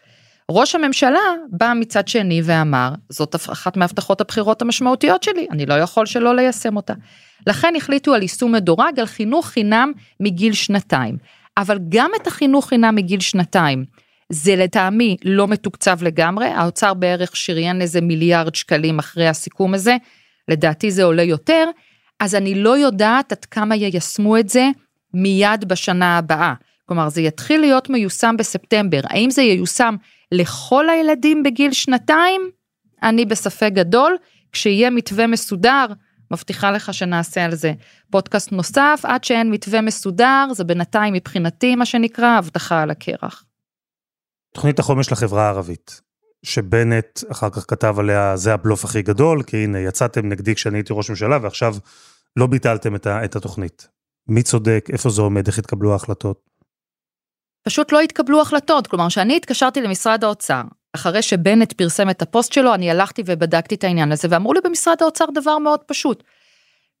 ראש 0.51 0.75
הממשלה 0.75 1.19
בא 1.49 1.73
מצד 1.75 2.07
שני 2.07 2.41
ואמר, 2.43 2.89
זאת 3.09 3.35
אחת 3.35 3.77
מהבטחות 3.77 4.21
הבחירות 4.21 4.61
המשמעותיות 4.61 5.23
שלי, 5.23 5.47
אני 5.51 5.65
לא 5.65 5.73
יכול 5.73 6.05
שלא 6.05 6.35
ליישם 6.35 6.75
אותה. 6.75 6.93
לכן 7.47 7.73
החליטו 7.77 8.13
על 8.13 8.21
יישום 8.21 8.51
מדורג 8.51 8.99
על 8.99 9.05
חינוך 9.05 9.47
חינם 9.47 9.91
מגיל 10.19 10.53
שנתיים. 10.53 11.17
אבל 11.57 11.79
גם 11.89 12.11
את 12.21 12.27
החינוך 12.27 12.67
חינם 12.67 12.95
מגיל 12.95 13.19
שנתיים 13.19 13.85
זה 14.29 14.55
לטעמי 14.55 15.17
לא 15.25 15.47
מתוקצב 15.47 16.03
לגמרי, 16.03 16.45
האוצר 16.47 16.93
בערך 16.93 17.35
שריין 17.35 17.81
איזה 17.81 18.01
מיליארד 18.01 18.55
שקלים 18.55 18.99
אחרי 18.99 19.27
הסיכום 19.27 19.73
הזה, 19.73 19.97
לדעתי 20.47 20.91
זה 20.91 21.03
עולה 21.03 21.23
יותר, 21.23 21.69
אז 22.19 22.35
אני 22.35 22.55
לא 22.55 22.77
יודעת 22.77 23.31
עד 23.31 23.45
כמה 23.45 23.75
יישמו 23.75 24.37
את 24.37 24.49
זה 24.49 24.69
מיד 25.13 25.65
בשנה 25.67 26.17
הבאה. 26.17 26.53
כלומר, 26.85 27.09
זה 27.09 27.21
יתחיל 27.21 27.61
להיות 27.61 27.89
מיושם 27.89 28.35
בספטמבר. 28.37 28.99
האם 29.03 29.29
זה 29.29 29.41
ייושם 29.41 29.95
לכל 30.31 30.89
הילדים 30.89 31.43
בגיל 31.43 31.73
שנתיים? 31.73 32.41
אני 33.03 33.25
בספק 33.25 33.69
גדול. 33.73 34.17
כשיהיה 34.51 34.89
מתווה 34.89 35.27
מסודר, 35.27 35.85
מבטיחה 36.31 36.71
לך 36.71 36.93
שנעשה 36.93 37.45
על 37.45 37.55
זה 37.55 37.73
פודקאסט 38.11 38.51
נוסף, 38.51 39.01
עד 39.03 39.23
שאין 39.23 39.51
מתווה 39.51 39.81
מסודר, 39.81 40.47
זה 40.51 40.63
בינתיים 40.63 41.13
מבחינתי 41.13 41.75
מה 41.75 41.85
שנקרא 41.85 42.37
הבטחה 42.37 42.81
על 42.81 42.91
הקרח. 42.91 43.43
תוכנית 44.55 44.79
החומש 44.79 45.11
לחברה 45.11 45.45
הערבית, 45.45 46.01
שבנט 46.43 47.19
אחר 47.31 47.49
כך 47.49 47.65
כתב 47.67 47.95
עליה, 47.99 48.37
זה 48.37 48.53
הבלוף 48.53 48.85
הכי 48.85 49.01
גדול, 49.01 49.43
כי 49.43 49.57
הנה, 49.57 49.79
יצאתם 49.79 50.29
נגדי 50.29 50.55
כשאני 50.55 50.77
הייתי 50.77 50.93
ראש 50.93 51.09
ממשלה, 51.09 51.37
ועכשיו 51.41 51.75
לא 52.35 52.47
ביטלתם 52.47 52.95
את, 52.95 53.07
את 53.07 53.35
התוכנית. 53.35 53.87
מי 54.27 54.43
צודק, 54.43 54.85
איפה 54.93 55.09
זה 55.09 55.21
עומד, 55.21 55.47
איך 55.47 55.59
התקבלו 55.59 55.93
ההחלטות? 55.93 56.49
פשוט 57.67 57.91
לא 57.91 58.01
התקבלו 58.01 58.41
החלטות, 58.41 58.87
כלומר, 58.87 59.07
כשאני 59.07 59.37
התקשרתי 59.37 59.81
למשרד 59.81 60.23
האוצר, 60.23 60.61
אחרי 60.95 61.21
שבנט 61.21 61.73
פרסם 61.73 62.09
את 62.09 62.21
הפוסט 62.21 62.53
שלו, 62.53 62.73
אני 62.73 62.91
הלכתי 62.91 63.23
ובדקתי 63.25 63.75
את 63.75 63.83
העניין 63.83 64.11
הזה, 64.11 64.27
ואמרו 64.31 64.53
לי 64.53 64.59
במשרד 64.63 64.97
האוצר 65.01 65.25
דבר 65.33 65.57
מאוד 65.57 65.79
פשוט. 65.83 66.23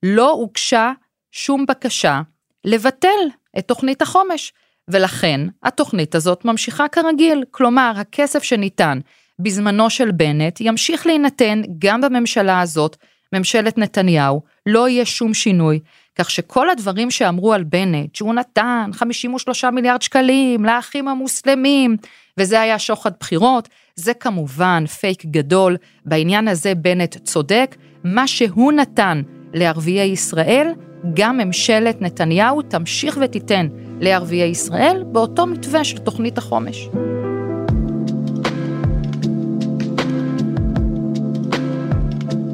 לא 0.03 0.31
הוגשה 0.31 0.91
שום 1.31 1.65
בקשה 1.65 2.21
לבטל 2.65 3.29
את 3.57 3.67
תוכנית 3.67 4.01
החומש, 4.01 4.53
ולכן 4.89 5.41
התוכנית 5.63 6.15
הזאת 6.15 6.45
ממשיכה 6.45 6.87
כרגיל, 6.87 7.43
כלומר, 7.51 7.93
הכסף 7.95 8.43
שניתן 8.43 8.99
בזמנו 9.39 9.89
של 9.89 10.11
בנט 10.11 10.61
ימשיך 10.61 11.07
להינתן 11.07 11.61
גם 11.79 12.01
בממשלה 12.01 12.61
הזאת, 12.61 12.97
ממשלת 13.33 13.77
נתניהו, 13.77 14.41
לא 14.65 14.89
יהיה 14.89 15.05
שום 15.05 15.33
שינוי, 15.33 15.79
כך 16.15 16.31
שכל 16.31 16.69
הדברים 16.69 17.11
שאמרו 17.11 17.53
על 17.53 17.63
בנט, 17.63 18.15
שהוא 18.15 18.33
נתן 18.33 18.89
53 18.93 19.65
מיליארד 19.65 20.01
שקלים 20.01 20.65
לאחים 20.65 21.07
המוסלמים, 21.07 21.97
וזה 22.37 22.61
היה 22.61 22.79
שוחד 22.79 23.11
בחירות, 23.19 23.69
זה 23.95 24.13
כמובן 24.13 24.85
פייק 24.85 25.25
גדול, 25.25 25.77
בעניין 26.05 26.47
הזה 26.47 26.75
בנט 26.75 27.17
צודק, 27.17 27.75
מה 28.03 28.27
שהוא 28.27 28.71
נתן 28.71 29.21
לערביי 29.53 30.07
ישראל, 30.07 30.67
גם 31.13 31.37
ממשלת 31.37 32.01
נתניהו 32.01 32.61
תמשיך 32.61 33.17
ותיתן 33.21 33.67
לערביי 33.99 34.47
ישראל 34.47 35.03
באותו 35.11 35.45
מתווה 35.45 35.83
של 35.83 35.97
תוכנית 35.97 36.37
החומש. 36.37 36.89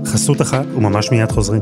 חסות 0.06 0.42
אחת 0.42 0.66
וממש 0.76 1.12
מיד 1.12 1.32
חוזרים. 1.32 1.62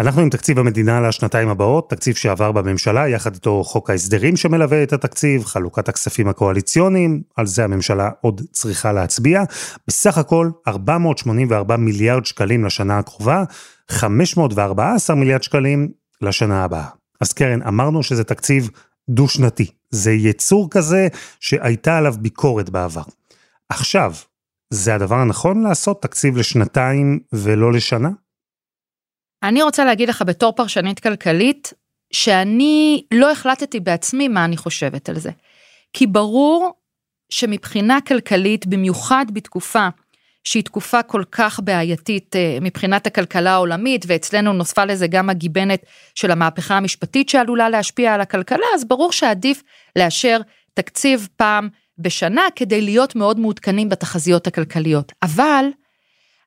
אנחנו 0.00 0.22
עם 0.22 0.30
תקציב 0.30 0.58
המדינה 0.58 1.00
לשנתיים 1.00 1.48
הבאות, 1.48 1.90
תקציב 1.90 2.14
שעבר 2.14 2.52
בממשלה, 2.52 3.08
יחד 3.08 3.34
איתו 3.34 3.64
חוק 3.64 3.90
ההסדרים 3.90 4.36
שמלווה 4.36 4.82
את 4.82 4.92
התקציב, 4.92 5.44
חלוקת 5.44 5.88
הכספים 5.88 6.28
הקואליציוניים, 6.28 7.22
על 7.36 7.46
זה 7.46 7.64
הממשלה 7.64 8.10
עוד 8.20 8.40
צריכה 8.52 8.92
להצביע. 8.92 9.42
בסך 9.88 10.18
הכל 10.18 10.50
484 10.68 11.76
מיליארד 11.76 12.24
שקלים 12.24 12.64
לשנה 12.64 12.98
הקרובה, 12.98 13.44
514 13.90 15.16
מיליארד 15.16 15.42
שקלים 15.42 15.88
לשנה 16.22 16.64
הבאה. 16.64 16.88
אז 17.20 17.32
קרן, 17.32 17.62
אמרנו 17.62 18.02
שזה 18.02 18.24
תקציב 18.24 18.70
דו-שנתי. 19.08 19.70
זה 19.90 20.12
יצור 20.12 20.70
כזה 20.70 21.08
שהייתה 21.40 21.98
עליו 21.98 22.14
ביקורת 22.18 22.70
בעבר. 22.70 23.02
עכשיו, 23.68 24.14
זה 24.70 24.94
הדבר 24.94 25.16
הנכון 25.16 25.62
לעשות 25.62 26.02
תקציב 26.02 26.36
לשנתיים 26.36 27.20
ולא 27.32 27.72
לשנה? 27.72 28.10
אני 29.42 29.62
רוצה 29.62 29.84
להגיד 29.84 30.08
לך 30.08 30.22
בתור 30.26 30.52
פרשנית 30.52 31.00
כלכלית, 31.00 31.72
שאני 32.12 33.04
לא 33.14 33.32
החלטתי 33.32 33.80
בעצמי 33.80 34.28
מה 34.28 34.44
אני 34.44 34.56
חושבת 34.56 35.08
על 35.08 35.18
זה. 35.18 35.30
כי 35.92 36.06
ברור 36.06 36.72
שמבחינה 37.30 37.98
כלכלית, 38.00 38.66
במיוחד 38.66 39.26
בתקופה 39.32 39.88
שהיא 40.44 40.64
תקופה 40.64 41.02
כל 41.02 41.22
כך 41.32 41.60
בעייתית 41.60 42.36
אה, 42.36 42.58
מבחינת 42.60 43.06
הכלכלה 43.06 43.52
העולמית, 43.52 44.04
ואצלנו 44.08 44.52
נוספה 44.52 44.84
לזה 44.84 45.06
גם 45.06 45.30
הגיבנת 45.30 45.86
של 46.14 46.30
המהפכה 46.30 46.76
המשפטית 46.76 47.28
שעלולה 47.28 47.68
להשפיע 47.68 48.14
על 48.14 48.20
הכלכלה, 48.20 48.66
אז 48.74 48.84
ברור 48.84 49.12
שעדיף 49.12 49.62
לאשר 49.96 50.40
תקציב 50.74 51.28
פעם 51.36 51.68
בשנה 51.98 52.42
כדי 52.56 52.80
להיות 52.80 53.16
מאוד 53.16 53.40
מעודכנים 53.40 53.88
בתחזיות 53.88 54.46
הכלכליות. 54.46 55.12
אבל 55.22 55.64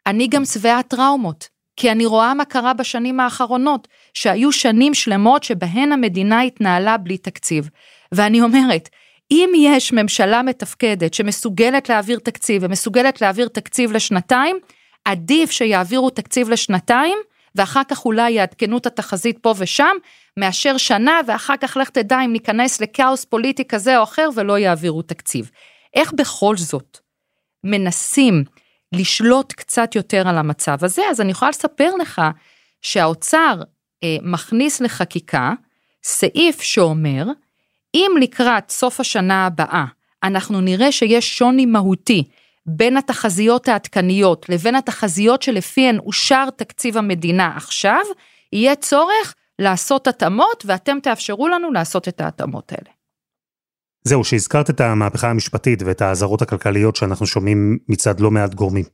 אני 0.08 0.28
גם 0.28 0.46
שבעת 0.46 0.88
טראומות. 0.88 1.55
כי 1.76 1.92
אני 1.92 2.06
רואה 2.06 2.34
מה 2.34 2.46
קרה 2.46 2.74
בשנים 2.74 3.20
האחרונות, 3.20 3.88
שהיו 4.14 4.52
שנים 4.52 4.94
שלמות 4.94 5.44
שבהן 5.44 5.92
המדינה 5.92 6.42
התנהלה 6.42 6.98
בלי 6.98 7.18
תקציב. 7.18 7.70
ואני 8.12 8.42
אומרת, 8.42 8.90
אם 9.32 9.50
יש 9.58 9.94
ממשלה 9.94 10.42
מתפקדת 10.42 11.14
שמסוגלת 11.14 11.90
להעביר 11.90 12.20
תקציב 12.20 12.62
ומסוגלת 12.66 13.22
להעביר 13.22 13.48
תקציב 13.48 13.92
לשנתיים, 13.92 14.58
עדיף 15.06 15.52
שיעבירו 15.52 16.10
תקציב 16.10 16.50
לשנתיים, 16.50 17.18
ואחר 17.56 17.82
כך 17.88 18.06
אולי 18.06 18.32
יעדכנו 18.32 18.78
את 18.78 18.86
התחזית 18.86 19.38
פה 19.42 19.54
ושם, 19.58 19.96
מאשר 20.38 20.78
שנה, 20.78 21.20
ואחר 21.28 21.58
כך 21.58 21.78
לך 21.78 21.90
תדע 21.90 22.22
אם 22.26 22.34
ניכנס 22.34 22.82
לכאוס 22.82 23.26
פוליטי 23.26 23.66
כזה 23.66 23.98
או 23.98 24.04
אחר 24.04 24.30
ולא 24.36 24.58
יעבירו 24.58 25.02
תקציב. 25.02 25.52
איך 25.94 26.14
בכל 26.14 26.58
זאת 26.58 26.98
מנסים 27.64 28.44
לשלוט 29.00 29.54
קצת 29.54 29.96
יותר 29.96 30.28
על 30.28 30.38
המצב 30.38 30.78
הזה, 30.82 31.02
אז 31.10 31.22
אני 31.22 31.32
יכולה 31.32 31.50
לספר 31.50 31.96
לך 31.96 32.22
שהאוצר 32.82 33.62
אה, 34.04 34.18
מכניס 34.22 34.82
לחקיקה 34.82 35.54
סעיף 36.04 36.62
שאומר, 36.62 37.26
אם 37.94 38.12
לקראת 38.22 38.70
סוף 38.70 39.00
השנה 39.00 39.46
הבאה 39.46 39.86
אנחנו 40.24 40.62
נראה 40.62 40.92
שיש 40.92 41.38
שוני 41.38 41.66
מהותי 41.66 42.24
בין 42.66 42.98
התחזיות 42.98 43.68
העדכניות 43.68 44.50
לבין 44.50 44.76
התחזיות 44.76 45.42
שלפיהן 45.42 46.00
אושר 46.00 46.50
תקציב 46.56 46.98
המדינה 46.98 47.54
עכשיו, 47.56 48.02
יהיה 48.54 48.76
צורך 48.76 49.36
לעשות 49.60 50.08
התאמות 50.08 50.64
ואתם 50.66 50.98
תאפשרו 51.04 51.48
לנו 51.48 51.72
לעשות 51.72 52.08
את 52.08 52.22
ההתאמות 52.22 52.72
האלה. 52.72 52.95
זהו, 54.08 54.24
שהזכרת 54.24 54.70
את 54.70 54.82
המהפכה 54.82 55.30
המשפטית 55.30 55.84
ואת 55.86 56.02
האזהרות 56.02 56.42
הכלכליות 56.42 56.96
שאנחנו 56.96 57.26
שומעים 57.26 57.78
מצד 57.90 58.20
לא 58.20 58.32
מעט 58.32 58.54
גורמים. 58.54 58.86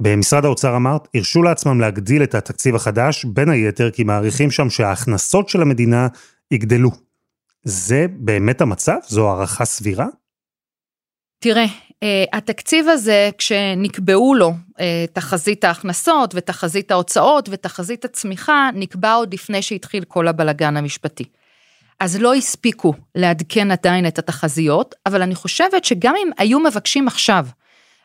במשרד 0.00 0.44
האוצר 0.44 0.76
אמרת, 0.76 1.08
הרשו 1.14 1.42
לעצמם 1.42 1.80
להגדיל 1.80 2.22
את 2.22 2.34
התקציב 2.34 2.74
החדש, 2.74 3.24
בין 3.24 3.48
היתר 3.48 3.90
כי 3.90 4.04
מעריכים 4.04 4.50
שם 4.50 4.70
שההכנסות 4.70 5.48
של 5.48 5.62
המדינה 5.62 6.08
יגדלו. 6.50 6.90
זה 7.64 8.06
באמת 8.10 8.60
המצב? 8.60 8.96
זו 9.08 9.28
הערכה 9.28 9.64
סבירה? 9.64 10.06
תראה, 11.38 11.66
אה, 12.02 12.24
התקציב 12.32 12.88
הזה, 12.88 13.30
כשנקבעו 13.38 14.34
לו 14.34 14.52
אה, 14.80 15.04
תחזית 15.12 15.64
ההכנסות 15.64 16.34
ותחזית 16.34 16.90
ההוצאות 16.90 17.48
ותחזית 17.52 18.04
הצמיחה, 18.04 18.70
נקבע 18.74 19.14
עוד 19.14 19.34
לפני 19.34 19.62
שהתחיל 19.62 20.04
כל 20.04 20.28
הבלגן 20.28 20.76
המשפטי. 20.76 21.24
אז 22.00 22.20
לא 22.20 22.34
הספיקו 22.34 22.94
לעדכן 23.14 23.70
עדיין 23.70 24.06
את 24.06 24.18
התחזיות, 24.18 24.94
אבל 25.06 25.22
אני 25.22 25.34
חושבת 25.34 25.84
שגם 25.84 26.14
אם 26.16 26.30
היו 26.38 26.60
מבקשים 26.60 27.06
עכשיו 27.06 27.46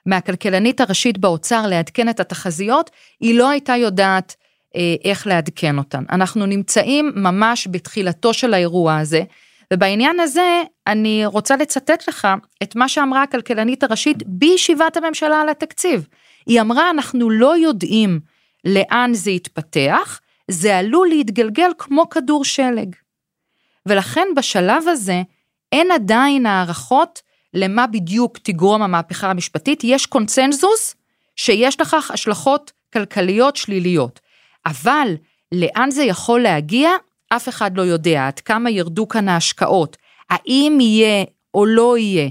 מהכלכלנית 0.06 0.82
הראשית 0.82 1.18
באוצר 1.18 1.68
לעדכן 1.68 2.10
את 2.10 2.20
התחזיות, 2.20 2.92
היא 3.20 3.40
לא 3.40 3.50
הייתה 3.50 3.76
יודעת 3.76 4.36
אה, 4.76 4.96
איך 5.04 5.28
לעדכן 5.28 5.78
אותן. 5.78 6.04
אנחנו 6.12 6.46
נמצאים 6.46 7.12
ממש 7.16 7.68
בתחילתו 7.72 8.34
של 8.34 8.54
האירוע 8.54 8.98
הזה, 8.98 9.24
ובעניין 9.74 10.20
הזה 10.20 10.62
אני 10.88 11.26
רוצה 11.26 11.56
לצטט 11.56 12.08
לך 12.08 12.28
את 12.64 12.76
מה 12.76 12.90
שאמרה 12.90 13.24
הכלכלנית 13.24 13.84
הראשית 13.84 14.18
בישיבת 14.26 14.98
הממשלה 14.98 15.42
על 15.42 15.50
התקציב. 15.50 16.08
היא 16.46 16.62
אמרה, 16.62 16.90
אנחנו 16.90 17.30
לא 17.30 17.58
יודעים 17.58 18.20
לאן 18.66 19.14
זה 19.14 19.32
יתפתח, 19.32 20.20
זה 20.52 20.78
עלול 20.78 21.08
להתגלגל 21.08 21.70
כמו 21.78 22.10
כדור 22.10 22.46
שלג. 22.46 22.96
ולכן 23.86 24.28
בשלב 24.36 24.88
הזה 24.88 25.22
אין 25.72 25.92
עדיין 25.92 26.46
הערכות 26.46 27.22
למה 27.54 27.88
בדיוק 27.88 28.38
תגרום 28.38 28.82
המהפכה 28.82 29.30
המשפטית, 29.30 29.84
יש 29.84 30.06
קונצנזוס 30.06 30.96
שיש 31.36 31.82
לכך 31.82 32.12
השלכות 32.12 32.72
כלכליות 32.94 33.56
שליליות. 33.56 34.20
אבל 34.66 35.08
לאן 35.52 35.92
זה 35.92 36.04
יכול 36.04 36.42
להגיע? 36.42 36.90
אף 37.30 37.50
אחד 37.50 37.78
לא 37.78 37.82
יודע. 37.82 38.28
עד 38.28 38.40
כמה 38.40 38.70
ירדו 38.70 39.08
כאן 39.08 39.30
ההשקעות, 39.30 39.98
האם 40.30 40.78
יהיה 40.82 41.26
או 41.54 41.66
לא 41.66 41.98
יהיה 41.98 42.30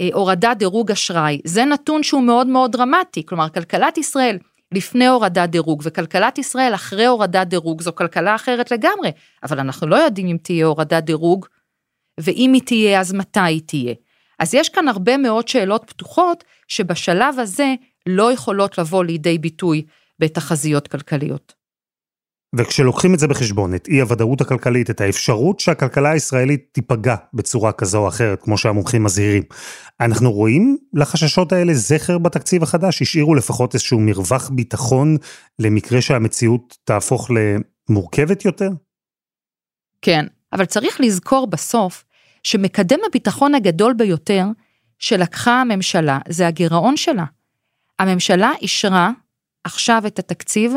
אה, 0.00 0.08
הורדת 0.12 0.56
דירוג 0.56 0.90
אשראי, 0.90 1.40
זה 1.44 1.64
נתון 1.64 2.02
שהוא 2.02 2.22
מאוד 2.22 2.46
מאוד 2.46 2.72
דרמטי, 2.72 3.26
כלומר 3.26 3.48
כלכלת 3.48 3.98
ישראל 3.98 4.38
לפני 4.74 5.06
הורדת 5.06 5.48
דירוג 5.50 5.82
וכלכלת 5.84 6.38
ישראל 6.38 6.74
אחרי 6.74 7.06
הורדת 7.06 7.46
דירוג 7.46 7.82
זו 7.82 7.94
כלכלה 7.94 8.34
אחרת 8.34 8.70
לגמרי, 8.70 9.10
אבל 9.42 9.58
אנחנו 9.58 9.86
לא 9.86 9.96
יודעים 9.96 10.26
אם 10.26 10.36
תהיה 10.42 10.66
הורדת 10.66 11.04
דירוג, 11.04 11.46
ואם 12.20 12.52
היא 12.52 12.62
תהיה 12.62 13.00
אז 13.00 13.12
מתי 13.12 13.40
היא 13.40 13.62
תהיה. 13.66 13.94
אז 14.38 14.54
יש 14.54 14.68
כאן 14.68 14.88
הרבה 14.88 15.16
מאוד 15.16 15.48
שאלות 15.48 15.84
פתוחות 15.86 16.44
שבשלב 16.68 17.38
הזה 17.38 17.74
לא 18.06 18.32
יכולות 18.32 18.78
לבוא 18.78 19.04
לידי 19.04 19.38
ביטוי 19.38 19.84
בתחזיות 20.18 20.88
כלכליות. 20.88 21.63
וכשלוקחים 22.56 23.14
את 23.14 23.18
זה 23.18 23.28
בחשבון, 23.28 23.74
את 23.74 23.88
אי 23.88 24.00
הוודאות 24.00 24.40
הכלכלית, 24.40 24.90
את 24.90 25.00
האפשרות 25.00 25.60
שהכלכלה 25.60 26.10
הישראלית 26.10 26.68
תיפגע 26.72 27.14
בצורה 27.34 27.72
כזו 27.72 27.98
או 27.98 28.08
אחרת, 28.08 28.42
כמו 28.42 28.58
שהמומחים 28.58 29.04
מזהירים, 29.04 29.42
אנחנו 30.00 30.32
רואים 30.32 30.76
לחששות 30.92 31.52
האלה 31.52 31.74
זכר 31.74 32.18
בתקציב 32.18 32.62
החדש? 32.62 33.02
השאירו 33.02 33.34
לפחות 33.34 33.74
איזשהו 33.74 34.00
מרווח 34.00 34.48
ביטחון 34.48 35.16
למקרה 35.58 36.00
שהמציאות 36.00 36.76
תהפוך 36.84 37.30
למורכבת 37.30 38.44
יותר? 38.44 38.70
כן, 40.02 40.26
אבל 40.52 40.64
צריך 40.64 41.00
לזכור 41.00 41.46
בסוף 41.46 42.04
שמקדם 42.42 42.98
הביטחון 43.06 43.54
הגדול 43.54 43.92
ביותר 43.92 44.46
שלקחה 44.98 45.60
הממשלה 45.60 46.18
זה 46.28 46.46
הגירעון 46.46 46.96
שלה. 46.96 47.24
הממשלה 47.98 48.52
אישרה 48.62 49.10
עכשיו 49.64 50.02
את 50.06 50.18
התקציב 50.18 50.72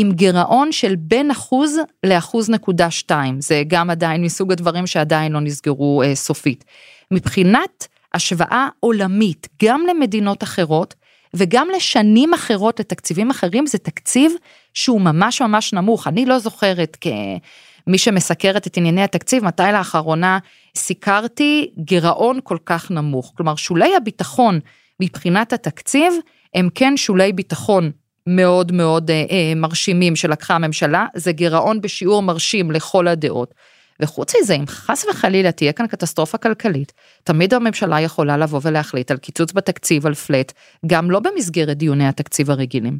עם 0.00 0.12
גירעון 0.12 0.72
של 0.72 0.94
בין 0.96 1.30
אחוז 1.30 1.76
לאחוז 2.06 2.50
נקודה 2.50 2.90
שתיים, 2.90 3.40
זה 3.40 3.62
גם 3.66 3.90
עדיין 3.90 4.22
מסוג 4.22 4.52
הדברים 4.52 4.86
שעדיין 4.86 5.32
לא 5.32 5.40
נסגרו 5.40 6.02
אה, 6.02 6.14
סופית. 6.14 6.64
מבחינת 7.10 7.88
השוואה 8.14 8.68
עולמית, 8.80 9.48
גם 9.62 9.82
למדינות 9.90 10.42
אחרות, 10.42 10.94
וגם 11.34 11.68
לשנים 11.76 12.34
אחרות, 12.34 12.80
לתקציבים 12.80 13.30
אחרים, 13.30 13.66
זה 13.66 13.78
תקציב 13.78 14.32
שהוא 14.74 15.00
ממש 15.00 15.42
ממש 15.42 15.72
נמוך. 15.72 16.06
אני 16.06 16.26
לא 16.26 16.38
זוכרת 16.38 16.96
כמי 17.00 17.98
שמסקרת 17.98 18.66
את 18.66 18.76
ענייני 18.76 19.02
התקציב, 19.02 19.44
מתי 19.44 19.62
לאחרונה 19.72 20.38
סיקרתי 20.76 21.70
גירעון 21.78 22.38
כל 22.42 22.58
כך 22.66 22.90
נמוך. 22.90 23.32
כלומר, 23.36 23.54
שולי 23.54 23.96
הביטחון 23.96 24.60
מבחינת 25.00 25.52
התקציב, 25.52 26.12
הם 26.54 26.68
כן 26.74 26.96
שולי 26.96 27.32
ביטחון 27.32 27.90
מאוד 28.26 28.72
מאוד 28.72 29.10
אה, 29.10 29.24
אה, 29.30 29.52
מרשימים 29.56 30.16
שלקחה 30.16 30.54
הממשלה, 30.54 31.06
זה 31.14 31.32
גירעון 31.32 31.80
בשיעור 31.80 32.22
מרשים 32.22 32.70
לכל 32.70 33.08
הדעות. 33.08 33.54
וחוץ 34.02 34.32
מזה, 34.36 34.54
אם 34.54 34.66
חס 34.66 35.04
וחלילה 35.10 35.52
תהיה 35.52 35.72
כאן 35.72 35.86
קטסטרופה 35.86 36.38
כלכלית, 36.38 36.92
תמיד 37.24 37.54
הממשלה 37.54 38.00
יכולה 38.00 38.36
לבוא 38.36 38.60
ולהחליט 38.62 39.10
על 39.10 39.16
קיצוץ 39.16 39.52
בתקציב, 39.52 40.06
על 40.06 40.14
פלט, 40.14 40.52
גם 40.86 41.10
לא 41.10 41.20
במסגרת 41.20 41.76
דיוני 41.76 42.08
התקציב 42.08 42.50
הרגילים. 42.50 42.98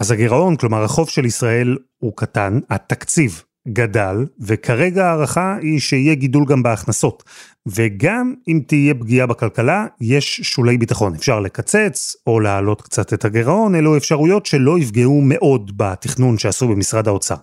אז 0.00 0.10
הגירעון, 0.10 0.56
כלומר 0.56 0.84
החוב 0.84 1.08
של 1.08 1.24
ישראל 1.24 1.76
הוא 1.98 2.12
קטן, 2.16 2.58
התקציב 2.70 3.42
גדל, 3.68 4.16
וכרגע 4.40 5.06
ההערכה 5.06 5.56
היא 5.60 5.80
שיהיה 5.80 6.14
גידול 6.14 6.44
גם 6.48 6.62
בהכנסות. 6.62 7.22
וגם 7.66 8.34
אם 8.48 8.60
תהיה 8.66 8.94
פגיעה 8.94 9.26
בכלכלה, 9.26 9.86
יש 10.00 10.40
שולי 10.40 10.78
ביטחון. 10.78 11.14
אפשר 11.14 11.40
לקצץ 11.40 12.16
או 12.26 12.40
להעלות 12.40 12.82
קצת 12.82 13.12
את 13.12 13.24
הגירעון, 13.24 13.74
אלו 13.74 13.96
אפשרויות 13.96 14.46
שלא 14.46 14.78
יפגעו 14.78 15.20
מאוד 15.20 15.72
בתכנון 15.76 16.38
שעשו 16.38 16.68
במשרד 16.68 17.08
האוצר. 17.08 17.34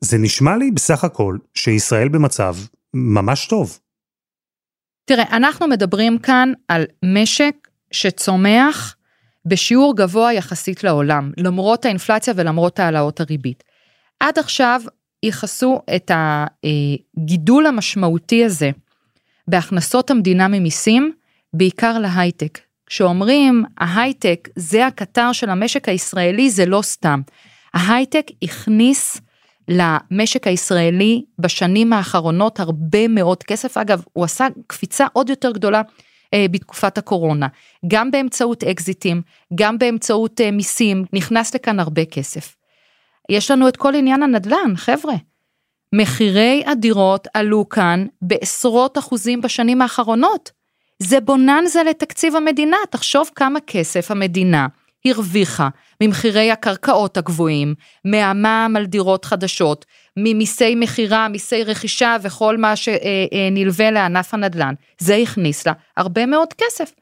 זה 0.00 0.18
נשמע 0.18 0.56
לי 0.56 0.70
בסך 0.70 1.04
הכל 1.04 1.36
שישראל 1.54 2.08
במצב 2.08 2.56
ממש 2.94 3.46
טוב. 3.46 3.78
תראה, 5.04 5.36
אנחנו 5.36 5.68
מדברים 5.68 6.18
כאן 6.18 6.52
על 6.68 6.84
משק 7.04 7.54
שצומח 7.90 8.96
בשיעור 9.46 9.96
גבוה 9.96 10.32
יחסית 10.32 10.84
לעולם, 10.84 11.32
למרות 11.36 11.84
האינפלציה 11.84 12.34
ולמרות 12.36 12.78
העלאות 12.78 13.20
הריבית. 13.20 13.64
עד 14.20 14.38
עכשיו 14.38 14.80
ייחסו 15.24 15.80
את 15.96 16.10
הגידול 16.14 17.66
המשמעותי 17.66 18.44
הזה 18.44 18.70
בהכנסות 19.48 20.10
המדינה 20.10 20.48
ממיסים, 20.48 21.12
בעיקר 21.52 21.98
להייטק. 21.98 22.58
כשאומרים 22.86 23.64
ההייטק 23.78 24.48
זה 24.56 24.86
הקטר 24.86 25.32
של 25.32 25.50
המשק 25.50 25.88
הישראלי 25.88 26.50
זה 26.50 26.66
לא 26.66 26.82
סתם. 26.82 27.20
ההייטק 27.74 28.26
הכניס 28.42 29.20
למשק 29.68 30.46
הישראלי 30.46 31.24
בשנים 31.38 31.92
האחרונות 31.92 32.60
הרבה 32.60 33.08
מאוד 33.08 33.42
כסף, 33.42 33.76
אגב 33.76 34.04
הוא 34.12 34.24
עשה 34.24 34.46
קפיצה 34.66 35.06
עוד 35.12 35.30
יותר 35.30 35.50
גדולה 35.50 35.82
אה, 36.34 36.46
בתקופת 36.50 36.98
הקורונה, 36.98 37.46
גם 37.86 38.10
באמצעות 38.10 38.64
אקזיטים, 38.64 39.22
גם 39.54 39.78
באמצעות 39.78 40.40
אה, 40.40 40.50
מיסים, 40.50 41.04
נכנס 41.12 41.54
לכאן 41.54 41.80
הרבה 41.80 42.04
כסף. 42.04 42.56
יש 43.28 43.50
לנו 43.50 43.68
את 43.68 43.76
כל 43.76 43.94
עניין 43.94 44.22
הנדל"ן, 44.22 44.72
חבר'ה. 44.76 45.14
מחירי 45.94 46.62
הדירות 46.66 47.28
עלו 47.34 47.68
כאן 47.68 48.06
בעשרות 48.22 48.98
אחוזים 48.98 49.40
בשנים 49.40 49.82
האחרונות. 49.82 50.50
זה 50.98 51.20
בוננזה 51.20 51.82
לתקציב 51.82 52.36
המדינה, 52.36 52.76
תחשוב 52.90 53.30
כמה 53.34 53.60
כסף 53.60 54.10
המדינה 54.10 54.66
הרוויחה 55.06 55.68
ממחירי 56.02 56.50
הקרקעות 56.50 57.16
הגבוהים, 57.16 57.74
מהמע"מ 58.04 58.76
על 58.76 58.86
דירות 58.86 59.24
חדשות, 59.24 59.84
ממיסי 60.16 60.74
מכירה, 60.74 61.28
מיסי 61.28 61.64
רכישה 61.64 62.16
וכל 62.22 62.56
מה 62.56 62.74
שנלווה 62.76 63.90
לענף 63.90 64.34
הנדל"ן. 64.34 64.74
זה 64.98 65.16
הכניס 65.16 65.66
לה 65.66 65.72
הרבה 65.96 66.26
מאוד 66.26 66.52
כסף. 66.52 66.92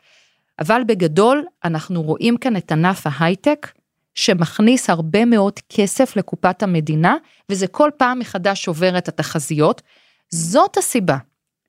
אבל 0.59 0.83
בגדול 0.87 1.45
אנחנו 1.65 2.03
רואים 2.03 2.37
כאן 2.37 2.57
את 2.57 2.73
ענף 2.73 3.03
ההייטק 3.05 3.73
שמכניס 4.15 4.91
הרבה 4.91 5.25
מאוד 5.25 5.61
כסף 5.69 6.17
לקופת 6.17 6.63
המדינה, 6.63 7.17
וזה 7.49 7.67
כל 7.67 7.91
פעם 7.97 8.19
מחדש 8.19 8.65
שובר 8.65 8.99
את 8.99 9.09
התחזיות. 9.09 9.83
זאת 10.31 10.77
הסיבה 10.77 11.17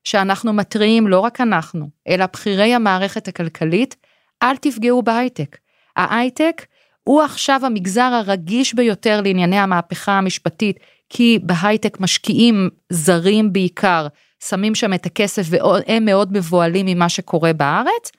שאנחנו 0.04 0.52
מתריעים, 0.52 1.08
לא 1.08 1.20
רק 1.20 1.40
אנחנו, 1.40 1.88
אלא 2.08 2.26
בכירי 2.32 2.74
המערכת 2.74 3.28
הכלכלית, 3.28 3.96
אל 4.42 4.56
תפגעו 4.56 5.02
בהייטק. 5.02 5.58
ההייטק 5.96 6.66
הוא 7.04 7.22
עכשיו 7.22 7.66
המגזר 7.66 8.10
הרגיש 8.14 8.74
ביותר 8.74 9.20
לענייני 9.20 9.58
המהפכה 9.58 10.12
המשפטית, 10.12 10.78
כי 11.08 11.38
בהייטק 11.42 12.00
משקיעים 12.00 12.70
זרים 12.90 13.52
בעיקר, 13.52 14.06
שמים 14.48 14.74
שם 14.74 14.94
את 14.94 15.06
הכסף 15.06 15.42
והם 15.50 16.04
מאוד 16.04 16.32
מבוהלים 16.32 16.86
ממה 16.86 17.08
שקורה 17.08 17.52
בארץ, 17.52 18.12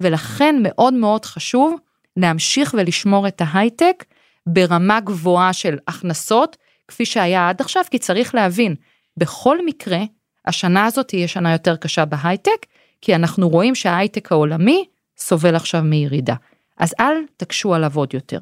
ולכן 0.00 0.56
מאוד 0.62 0.94
מאוד 0.94 1.24
חשוב 1.24 1.76
להמשיך 2.16 2.74
ולשמור 2.78 3.28
את 3.28 3.42
ההייטק 3.44 4.04
ברמה 4.46 5.00
גבוהה 5.00 5.52
של 5.52 5.78
הכנסות, 5.88 6.56
כפי 6.88 7.06
שהיה 7.06 7.48
עד 7.48 7.60
עכשיו, 7.60 7.82
כי 7.90 7.98
צריך 7.98 8.34
להבין, 8.34 8.74
בכל 9.16 9.64
מקרה, 9.64 10.00
השנה 10.46 10.84
הזאת 10.84 11.08
תהיה 11.08 11.28
שנה 11.28 11.52
יותר 11.52 11.76
קשה 11.76 12.04
בהייטק, 12.04 12.66
כי 13.00 13.14
אנחנו 13.14 13.48
רואים 13.48 13.74
שההייטק 13.74 14.32
העולמי 14.32 14.84
סובל 15.18 15.56
עכשיו 15.56 15.82
מירידה. 15.82 16.34
אז 16.78 16.94
אל 17.00 17.14
תקשו 17.36 17.74
עליו 17.74 17.92
עוד 17.94 18.14
יותר. 18.14 18.38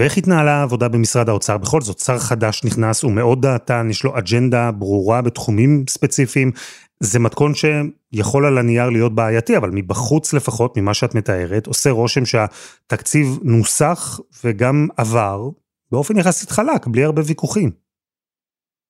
ואיך 0.00 0.16
התנהלה 0.16 0.52
העבודה 0.52 0.88
במשרד 0.88 1.28
האוצר? 1.28 1.58
בכל 1.58 1.80
זאת, 1.80 1.98
שר 1.98 2.18
חדש 2.18 2.64
נכנס, 2.64 3.02
הוא 3.02 3.12
מאוד 3.12 3.42
דעתן, 3.42 3.86
יש 3.90 4.04
לו 4.04 4.18
אג'נדה 4.18 4.70
ברורה 4.70 5.22
בתחומים 5.22 5.84
ספציפיים. 5.88 6.52
זה 7.00 7.18
מתכון 7.18 7.52
שיכול 7.54 8.46
על 8.46 8.58
הנייר 8.58 8.90
להיות 8.90 9.14
בעייתי, 9.14 9.56
אבל 9.56 9.70
מבחוץ 9.72 10.32
לפחות, 10.32 10.76
ממה 10.76 10.94
שאת 10.94 11.14
מתארת, 11.14 11.66
עושה 11.66 11.90
רושם 11.90 12.26
שהתקציב 12.26 13.38
נוסח 13.42 14.20
וגם 14.44 14.88
עבר 14.96 15.48
באופן 15.92 16.18
יחסית 16.18 16.50
חלק, 16.50 16.86
בלי 16.86 17.04
הרבה 17.04 17.22
ויכוחים. 17.24 17.70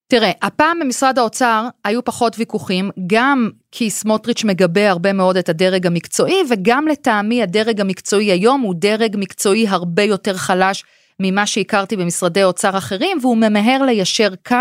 תראה, 0.08 0.30
הפעם 0.42 0.78
במשרד 0.80 1.18
האוצר 1.18 1.68
היו 1.84 2.04
פחות 2.04 2.36
ויכוחים, 2.38 2.90
גם 3.06 3.50
כי 3.72 3.90
סמוטריץ' 3.90 4.44
מגבה 4.44 4.90
הרבה 4.90 5.12
מאוד 5.12 5.36
את 5.36 5.48
הדרג 5.48 5.86
המקצועי, 5.86 6.42
וגם 6.50 6.88
לטעמי 6.88 7.42
הדרג 7.42 7.80
המקצועי 7.80 8.32
היום 8.32 8.60
הוא 8.60 8.74
דרג 8.78 9.16
מקצועי 9.18 9.68
הרבה 9.68 10.02
יותר 10.02 10.36
חלש 10.36 10.84
ממה 11.20 11.46
שהכרתי 11.46 11.96
במשרדי 11.96 12.44
אוצר 12.44 12.78
אחרים, 12.78 13.18
והוא 13.20 13.36
ממהר 13.36 13.82
ליישר 13.82 14.28
קו 14.46 14.56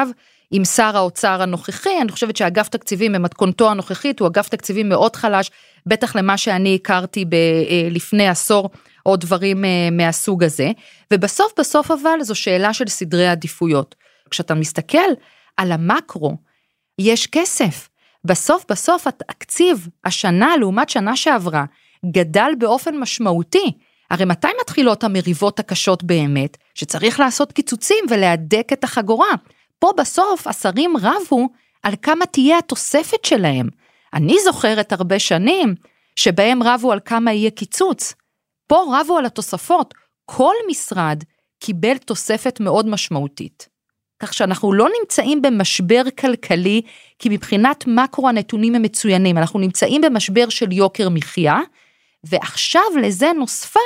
עם 0.52 0.66
שר 0.66 0.98
האוצר 0.98 1.42
הנוכחי, 1.42 2.02
אני 2.02 2.12
חושבת 2.12 2.38
שאגף 2.38 2.70
תקציבים 2.70 3.14
במתכונתו 3.14 3.72
הנוכחית 3.72 4.20
הוא 4.20 4.28
אגף 4.28 4.50
תקציבים 4.50 4.90
מאוד 4.90 5.16
חלש, 5.16 5.52
בטח 5.86 6.16
למה 6.16 6.38
שאני 6.38 6.76
הכרתי 6.76 7.26
ב, 7.26 7.34
אה, 7.34 7.88
לפני 7.92 8.28
עשור 8.28 8.70
או 9.06 9.16
דברים 9.16 9.66
אה, 9.66 9.90
מהסוג 9.92 10.44
הזה, 10.44 10.72
ובסוף 11.14 11.54
בסוף 11.60 11.92
אבל 11.92 12.22
זו 12.22 12.36
שאלה 12.36 12.74
של 12.74 12.88
סדרי 12.88 13.28
עדיפויות. 13.28 13.96
כשאתה 14.30 14.54
מסתכל 14.54 14.98
על 15.58 15.72
המקרו, 15.72 16.38
יש 17.00 17.28
כסף. 17.28 17.90
בסוף 18.26 18.66
בסוף 18.70 19.08
התקציב 19.08 19.88
השנה 20.06 20.58
לעומת 20.58 20.90
שנה 20.90 21.16
שעברה 21.16 21.66
גדל 22.06 22.52
באופן 22.58 22.98
משמעותי. 22.98 23.78
הרי 24.10 24.26
מתי 24.26 24.48
מתחילות 24.62 25.04
המריבות 25.04 25.60
הקשות 25.60 26.04
באמת? 26.04 26.58
שצריך 26.76 27.20
לעשות 27.20 27.52
קיצוצים 27.52 28.06
ולהדק 28.10 28.70
את 28.74 28.84
החגורה. 28.84 29.32
פה 29.80 29.92
בסוף 29.98 30.48
השרים 30.48 30.94
רבו 30.98 31.50
על 31.84 31.94
כמה 32.02 32.26
תהיה 32.26 32.58
התוספת 32.58 33.26
שלהם. 33.26 33.68
אני 34.14 34.36
זוכרת 34.44 34.92
הרבה 34.92 35.20
שנים 35.20 35.76
שבהם 36.16 36.64
רבו 36.64 36.92
על 36.92 37.00
כמה 37.06 37.34
יהיה 37.34 37.52
קיצוץ. 37.52 38.14
פה 38.68 38.84
רבו 39.00 39.18
על 39.18 39.26
התוספות. 39.26 39.94
כל 40.26 40.54
משרד 40.70 41.24
קיבל 41.60 41.98
תוספת 41.98 42.60
מאוד 42.60 42.88
משמעותית. 42.88 43.70
כך 44.20 44.34
שאנחנו 44.34 44.74
לא 44.74 44.88
נמצאים 45.00 45.42
במשבר 45.42 46.02
כלכלי, 46.20 46.82
כי 47.20 47.30
מבחינת 47.30 47.84
מקרו 47.88 48.30
הנתונים 48.30 48.76
הם 48.76 48.82
מצוינים, 48.82 49.38
אנחנו 49.38 49.60
נמצאים 49.60 50.02
במשבר 50.02 50.50
של 50.50 50.72
יוקר 50.72 51.10
מחיה, 51.10 51.60
ועכשיו 52.24 52.84
לזה 53.02 53.32
נוספה 53.38 53.80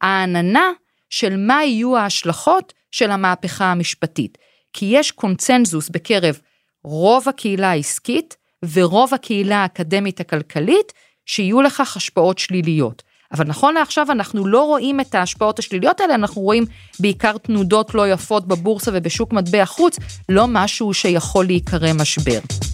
העננה 0.00 0.72
של 1.10 1.36
מה 1.36 1.64
יהיו 1.64 1.96
ההשלכות 1.96 2.72
של 2.90 3.10
המהפכה 3.10 3.64
המשפטית. 3.64 4.38
כי 4.72 4.86
יש 4.86 5.10
קונצנזוס 5.10 5.88
בקרב 5.88 6.38
רוב 6.84 7.28
הקהילה 7.28 7.70
העסקית 7.70 8.36
ורוב 8.72 9.14
הקהילה 9.14 9.56
האקדמית 9.56 10.20
הכלכלית, 10.20 10.92
שיהיו 11.26 11.62
לכך 11.62 11.96
השפעות 11.96 12.38
שליליות. 12.38 13.02
אבל 13.32 13.44
נכון 13.44 13.74
לעכשיו 13.74 14.06
אנחנו 14.10 14.46
לא 14.46 14.62
רואים 14.62 15.00
את 15.00 15.14
ההשפעות 15.14 15.58
השליליות 15.58 16.00
האלה, 16.00 16.14
אנחנו 16.14 16.42
רואים 16.42 16.64
בעיקר 17.00 17.38
תנודות 17.38 17.94
לא 17.94 18.08
יפות 18.08 18.48
בבורסה 18.48 18.90
ובשוק 18.94 19.32
מטבע 19.32 19.64
חוץ, 19.64 19.98
לא 20.28 20.44
משהו 20.48 20.94
שיכול 20.94 21.46
להיקרא 21.46 21.92
משבר. 21.92 22.67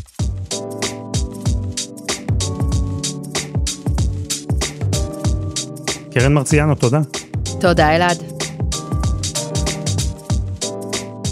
קרן 6.14 6.32
מרציאנו, 6.32 6.74
תודה. 6.74 7.00
תודה, 7.60 7.96
אלעד. 7.96 8.22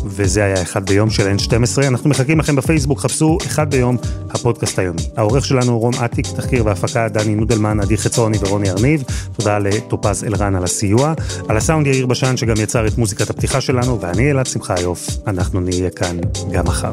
וזה 0.06 0.44
היה 0.44 0.62
אחד 0.62 0.86
ביום 0.86 1.10
של 1.10 1.36
N12. 1.36 1.86
אנחנו 1.86 2.10
מחכים 2.10 2.38
לכם 2.38 2.56
בפייסבוק, 2.56 3.00
חפשו 3.00 3.38
אחד 3.46 3.70
ביום, 3.70 3.96
הפודקאסט 4.30 4.78
היומי. 4.78 5.02
העורך 5.16 5.44
שלנו 5.44 5.78
רום 5.78 5.94
אטיק, 6.04 6.26
תחקיר 6.36 6.66
והפקה 6.66 7.08
דני 7.08 7.34
נודלמן, 7.34 7.80
עדי 7.80 7.96
חצרוני 7.96 8.38
ורוני 8.40 8.70
ארניב. 8.70 9.04
תודה 9.32 9.58
לטופז 9.58 10.24
אלרן 10.24 10.54
על 10.54 10.64
הסיוע. 10.64 11.14
על 11.48 11.56
הסאונד 11.56 11.86
יאיר 11.86 12.06
בשן 12.06 12.36
שגם 12.36 12.54
יצר 12.58 12.86
את 12.86 12.98
מוזיקת 12.98 13.30
הפתיחה 13.30 13.60
שלנו, 13.60 14.00
ואני 14.00 14.30
אלעד 14.30 14.46
שמחה 14.46 14.74
יוף. 14.80 15.08
אנחנו 15.26 15.60
נהיה 15.60 15.90
כאן 15.90 16.16
גם 16.52 16.64
מחר. 16.66 16.92